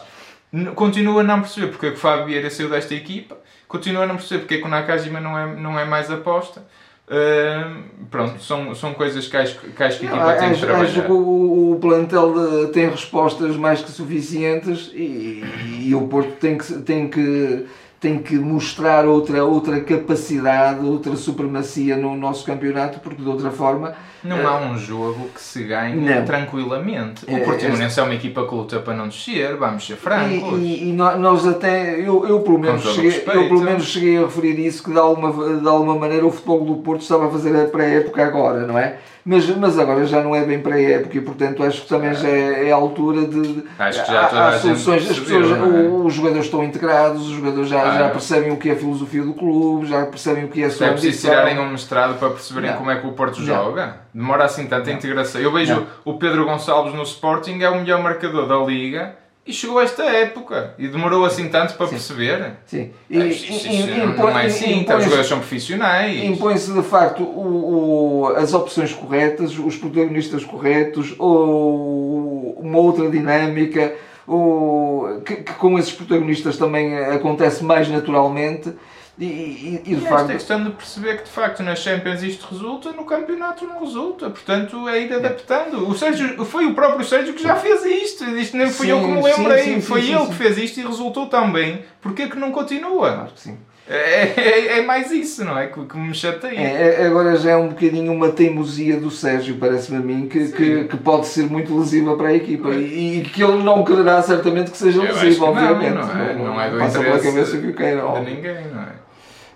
Continua 0.75 1.21
a 1.21 1.23
não 1.23 1.41
perceber 1.41 1.67
porque 1.67 1.87
é 1.87 1.89
que 1.89 1.97
o 1.97 1.99
Fábio 1.99 2.25
Vieira 2.25 2.49
saiu 2.49 2.69
desta 2.69 2.93
equipa, 2.93 3.35
continua 3.67 4.03
a 4.03 4.07
não 4.07 4.15
perceber 4.15 4.41
porque 4.41 4.55
é 4.55 4.57
que 4.59 4.65
o 4.65 4.69
Nakajima 4.69 5.19
não 5.19 5.37
é, 5.37 5.47
não 5.55 5.79
é 5.79 5.85
mais 5.85 6.11
aposta. 6.11 6.63
Uh, 7.05 7.83
pronto, 8.09 8.41
são, 8.41 8.73
são 8.73 8.93
coisas 8.93 9.27
que 9.27 9.35
acho 9.35 9.59
que, 9.59 9.83
acho 9.83 9.99
que 9.99 10.07
a 10.07 10.09
equipa 10.09 10.33
tem 10.35 10.53
que 10.53 10.59
trabalhar. 10.61 10.83
Acho 10.83 11.01
que 11.01 11.11
o, 11.11 11.73
o 11.73 11.79
plantel 11.79 12.33
de, 12.33 12.67
tem 12.71 12.89
respostas 12.89 13.57
mais 13.57 13.81
que 13.81 13.91
suficientes 13.91 14.89
e, 14.93 15.43
e 15.81 15.93
o 15.93 16.07
Porto 16.07 16.31
tem 16.39 16.57
que, 16.57 16.73
tem 16.81 17.09
que 17.09 17.65
tem 18.03 18.17
que 18.19 18.35
mostrar 18.35 19.05
outra, 19.05 19.45
outra 19.45 19.79
capacidade, 19.79 20.85
outra 20.85 21.15
supremacia 21.15 21.95
no 21.95 22.17
nosso 22.17 22.45
campeonato, 22.45 22.99
porque 22.99 23.21
de 23.21 23.29
outra 23.29 23.49
forma. 23.49 23.95
Não 24.21 24.43
uh, 24.43 24.47
há 24.47 24.59
um 24.59 24.77
jogo 24.77 25.29
que 25.33 25.39
se 25.39 25.63
ganhe 25.63 25.95
não. 25.95 26.25
tranquilamente. 26.25 27.23
O 27.25 27.33
é, 27.33 27.39
Portimonense 27.39 27.97
é, 27.97 28.03
é 28.03 28.05
uma 28.05 28.13
equipa 28.13 28.45
que 28.45 28.53
luta 28.53 28.79
para 28.81 28.93
não 28.93 29.07
descer, 29.07 29.55
vamos 29.55 29.87
ser 29.87 29.95
francos. 29.95 30.59
E, 30.59 30.65
e, 30.65 30.89
e 30.89 30.93
nós 30.93 31.47
até, 31.47 31.97
eu, 31.97 32.27
eu, 32.27 32.41
pelo 32.41 32.59
menos 32.59 32.83
cheguei, 32.83 33.23
eu 33.25 33.47
pelo 33.47 33.61
menos 33.61 33.85
cheguei 33.85 34.17
a 34.17 34.21
referir 34.23 34.59
isso, 34.59 34.83
que 34.83 34.91
de 34.91 34.99
alguma, 34.99 35.59
de 35.61 35.67
alguma 35.67 35.95
maneira 35.95 36.25
o 36.25 36.31
futebol 36.31 36.65
do 36.65 36.75
Porto 36.81 37.03
estava 37.03 37.27
a 37.27 37.31
fazer 37.31 37.55
a 37.55 37.69
pré-época 37.69 38.21
agora, 38.21 38.67
não 38.67 38.77
é? 38.77 38.97
Mas, 39.25 39.47
mas 39.55 39.79
agora 39.79 40.05
já 40.05 40.21
não 40.21 40.35
é 40.35 40.43
bem 40.43 40.59
para 40.59 40.75
a 40.75 40.81
época 40.81 41.17
e 41.17 41.21
portanto 41.21 41.63
acho 41.63 41.83
que 41.83 41.87
também 41.87 42.13
já 42.13 42.27
é, 42.27 42.67
é 42.67 42.71
a 42.71 42.75
altura 42.75 43.25
de. 43.25 43.63
Acho 43.79 44.03
que 44.03 44.11
já 44.11 44.21
há, 44.21 44.49
há 44.49 44.59
soluções. 44.59 45.09
As 45.09 45.19
pessoas, 45.19 45.49
é? 45.49 45.61
os 45.87 46.13
jogadores 46.13 46.45
estão 46.45 46.63
integrados, 46.63 47.27
os 47.27 47.35
jogadores 47.35 47.69
já, 47.69 47.81
ah, 47.81 47.97
já 47.97 48.09
percebem 48.09 48.51
o 48.51 48.57
que 48.57 48.69
é 48.69 48.73
a 48.73 48.75
filosofia 48.75 49.23
do 49.23 49.33
clube, 49.33 49.85
já 49.85 50.05
percebem 50.05 50.43
o 50.43 50.49
que 50.49 50.61
é 50.61 50.65
a 50.65 50.69
sua. 50.69 50.87
É 50.87 50.91
preciso 50.91 51.27
tirarem 51.27 51.57
um 51.57 51.69
mestrado 51.69 52.19
para 52.19 52.29
perceberem 52.31 52.71
não. 52.71 52.77
como 52.77 52.91
é 52.91 52.99
que 52.99 53.07
o 53.07 53.13
Porto 53.13 53.39
não. 53.39 53.45
joga. 53.45 53.97
Demora 54.13 54.43
assim 54.43 54.67
tanta 54.67 54.89
não. 54.89 54.97
integração. 54.97 55.39
Eu 55.39 55.53
vejo 55.53 55.87
o 56.03 56.15
Pedro 56.15 56.43
Gonçalves 56.45 56.93
no 56.93 57.03
Sporting, 57.03 57.61
é 57.61 57.69
o 57.69 57.75
melhor 57.75 58.03
marcador 58.03 58.45
da 58.45 58.57
liga 58.57 59.22
e 59.45 59.51
chegou 59.51 59.81
esta 59.81 60.03
época 60.03 60.73
e 60.77 60.87
demorou 60.87 61.25
assim 61.25 61.49
tanto 61.49 61.73
para 61.73 61.87
Sim. 61.87 61.91
perceber. 61.91 62.53
Sim. 62.65 62.91
E, 63.09 63.21
é, 63.21 63.25
isso, 63.27 63.51
isso 63.51 63.67
impõe, 63.67 64.31
não 64.31 64.39
é 64.39 64.45
assim, 64.45 64.79
então 64.79 64.97
os 64.97 65.03
jogadores 65.03 65.27
são 65.27 65.39
profissionais. 65.39 66.23
Impõe-se 66.23 66.71
de 66.71 66.81
facto 66.81 67.23
o, 67.23 68.21
o, 68.21 68.27
as 68.37 68.53
opções 68.53 68.93
corretas, 68.93 69.57
os 69.57 69.75
protagonistas 69.75 70.45
corretos, 70.45 71.13
ou 71.19 72.57
uma 72.57 72.77
outra 72.77 73.09
dinâmica, 73.09 73.93
ou, 74.25 75.21
que, 75.25 75.35
que 75.35 75.53
com 75.53 75.77
esses 75.77 75.91
protagonistas 75.91 76.55
também 76.55 76.97
acontece 76.97 77.65
mais 77.65 77.89
naturalmente 77.89 78.71
e, 79.17 79.25
e, 79.25 79.81
e 79.85 79.95
de 79.95 80.03
e 80.05 80.07
facto. 80.07 80.21
Esta 80.21 80.33
questão 80.33 80.63
de 80.63 80.71
perceber 80.71 81.17
que 81.17 81.23
de 81.25 81.29
facto 81.29 81.61
nas 81.61 81.79
Champions 81.79 82.23
isto 82.23 82.47
resulta, 82.49 82.91
no 82.91 83.05
campeonato 83.05 83.65
não 83.65 83.79
resulta. 83.79 84.29
Portanto, 84.29 84.87
é 84.89 85.01
ir 85.01 85.13
adaptando. 85.13 85.87
O 85.87 85.95
Sérgio, 85.95 86.43
foi 86.45 86.65
o 86.65 86.73
próprio 86.73 87.05
Sérgio 87.05 87.33
que 87.33 87.43
já 87.43 87.55
fez 87.55 87.85
isto. 87.85 88.23
Isto 88.23 88.57
nem 88.57 88.71
fui 88.71 88.87
sim, 88.87 88.91
eu 88.91 88.99
que 88.99 89.07
me 89.07 89.21
lembrei. 89.21 89.63
Sim, 89.63 89.75
sim, 89.75 89.81
foi 89.81 90.09
ele 90.09 90.25
que 90.27 90.33
fez 90.33 90.57
isto 90.57 90.79
e 90.79 90.83
resultou 90.83 91.27
tão 91.27 91.51
bem. 91.51 91.85
Porquê 92.01 92.27
que 92.27 92.37
não 92.37 92.51
continua? 92.51 93.13
Claro 93.13 93.31
que 93.33 93.39
sim. 93.39 93.57
É, 93.85 94.39
é, 94.39 94.77
é, 94.77 94.81
mais 94.81 95.11
isso, 95.11 95.43
não 95.43 95.57
é? 95.57 95.67
Que, 95.67 95.85
que 95.85 95.97
me 95.97 96.13
chateia. 96.13 96.57
É, 96.57 97.01
é, 97.01 97.05
agora 97.05 97.35
já 97.35 97.51
é 97.51 97.57
um 97.57 97.67
bocadinho 97.67 98.13
uma 98.13 98.29
teimosia 98.29 98.97
do 98.97 99.11
Sérgio, 99.11 99.57
parece-me 99.59 99.97
a 99.97 99.99
mim, 99.99 100.27
que, 100.29 100.53
que, 100.53 100.85
que, 100.85 100.97
pode 100.97 101.27
ser 101.27 101.43
muito 101.49 101.77
lesiva 101.77 102.15
para 102.15 102.29
a 102.29 102.33
equipa 102.33 102.69
e, 102.69 103.19
e, 103.19 103.21
que 103.23 103.43
ele 103.43 103.61
não 103.61 103.83
quererá 103.83 104.21
certamente 104.21 104.71
que 104.71 104.77
seja 104.77 105.01
lesiva, 105.01 105.47
obviamente. 105.47 105.95
Não, 105.95 106.07
não, 106.07 106.21
é, 106.21 106.33
não, 106.33 106.45
não 106.45 106.61
é 106.61 106.69
do 106.69 106.77
passa 106.77 106.99
pela 106.99 107.19
cabeça 107.19 107.57
que 107.57 107.67
o 107.67 107.75
queira. 107.75 108.01
De 108.01 108.33
ninguém, 108.33 108.67
não 108.73 108.83
é? 108.83 109.02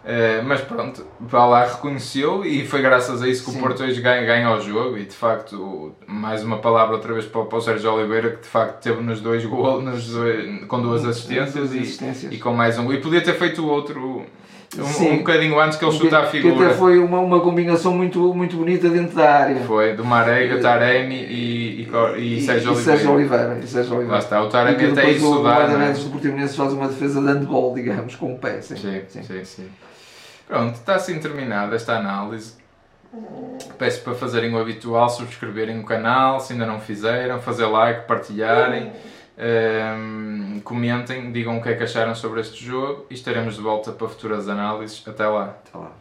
Uh, 0.07 0.41
mas 0.45 0.61
pronto, 0.61 1.05
para 1.29 1.45
lá 1.45 1.65
reconheceu 1.65 2.45
e 2.45 2.65
foi 2.65 2.81
graças 2.81 3.21
a 3.21 3.27
isso 3.27 3.43
que 3.43 3.51
Sim. 3.51 3.57
o 3.57 3.61
Porto 3.61 3.83
hoje 3.83 3.99
ganha, 3.99 4.25
ganha 4.25 4.55
o 4.55 4.61
jogo 4.61 4.97
e 4.97 5.03
de 5.03 5.13
facto, 5.13 5.91
mais 6.07 6.41
uma 6.45 6.59
palavra 6.59 6.95
outra 6.95 7.13
vez 7.13 7.25
para, 7.25 7.43
para 7.43 7.57
o 7.57 7.59
Sérgio 7.59 7.91
Oliveira 7.91 8.29
que 8.29 8.43
de 8.43 8.47
facto 8.47 8.81
teve 8.81 9.01
nos 9.01 9.19
dois 9.19 9.43
gols, 9.43 9.83
nos 9.83 10.07
dois, 10.07 10.63
com 10.65 10.81
duas 10.81 11.03
assistências, 11.03 11.73
e, 11.73 11.79
assistências, 11.79 12.31
E, 12.31 12.37
com 12.37 12.53
mais 12.53 12.79
um. 12.79 12.89
E 12.93 13.01
podia 13.01 13.19
ter 13.19 13.33
feito 13.33 13.61
o 13.61 13.67
outro 13.67 14.25
um, 14.77 15.11
um 15.11 15.17
bocadinho 15.17 15.59
antes 15.59 15.77
que 15.77 15.83
ele 15.83 15.91
chuta 15.91 16.19
a 16.19 16.25
figura. 16.25 16.55
Que 16.55 16.63
até 16.63 16.73
foi 16.73 16.99
uma, 16.99 17.19
uma 17.19 17.41
combinação 17.41 17.93
muito, 17.93 18.33
muito 18.33 18.55
bonita 18.55 18.89
dentro 18.89 19.13
da 19.13 19.29
área. 19.29 19.59
Foi, 19.61 19.93
do 19.93 20.05
Marega, 20.05 20.55
eh, 20.55 20.59
Taremi 20.59 21.15
e, 21.15 21.81
e, 21.81 21.89
e, 22.17 22.37
e 22.37 22.41
Sérgio 22.41 22.71
Oliveira. 22.71 22.97
Sérgio 22.97 23.13
Oliveira. 23.13 23.59
E 23.61 23.67
Sérgio 23.67 23.91
Oliveira. 23.91 24.13
Lá 24.13 24.19
está, 24.19 24.41
o 24.41 24.47
Taremi 24.47 24.91
até 24.91 25.11
isso 25.11 25.29
dá. 25.29 25.37
O 25.37 25.43
guarda-redes 25.43 26.03
do 26.05 26.11
Portimonense 26.11 26.55
faz 26.55 26.71
uma 26.71 26.87
defesa 26.87 27.19
de 27.19 27.27
handball, 27.27 27.73
digamos, 27.73 28.15
com 28.15 28.33
o 28.33 28.37
pé. 28.37 28.61
Sim, 28.61 28.77
sim, 28.77 29.01
sim. 29.09 29.23
sim, 29.23 29.43
sim. 29.43 29.69
Pronto, 30.47 30.75
está 30.75 30.95
assim 30.95 31.19
terminada 31.19 31.75
esta 31.75 31.97
análise. 31.97 32.55
Peço 33.77 34.01
para 34.01 34.15
fazerem 34.15 34.53
o 34.53 34.59
habitual, 34.59 35.09
subscreverem 35.09 35.79
o 35.79 35.83
canal, 35.83 36.39
se 36.39 36.53
ainda 36.53 36.65
não 36.65 36.79
fizeram, 36.79 37.41
fazer 37.41 37.65
like, 37.65 38.07
partilharem, 38.07 38.93
um, 39.37 40.59
comentem, 40.63 41.31
digam 41.31 41.57
o 41.57 41.61
que 41.61 41.69
é 41.69 41.75
que 41.75 41.83
acharam 41.83 42.15
sobre 42.15 42.41
este 42.41 42.63
jogo 42.63 43.05
e 43.09 43.13
estaremos 43.13 43.55
de 43.55 43.61
volta 43.61 43.91
para 43.91 44.07
futuras 44.07 44.47
análises. 44.47 45.05
Até 45.07 45.27
lá. 45.27 45.55
Até 45.67 45.77
lá. 45.77 45.91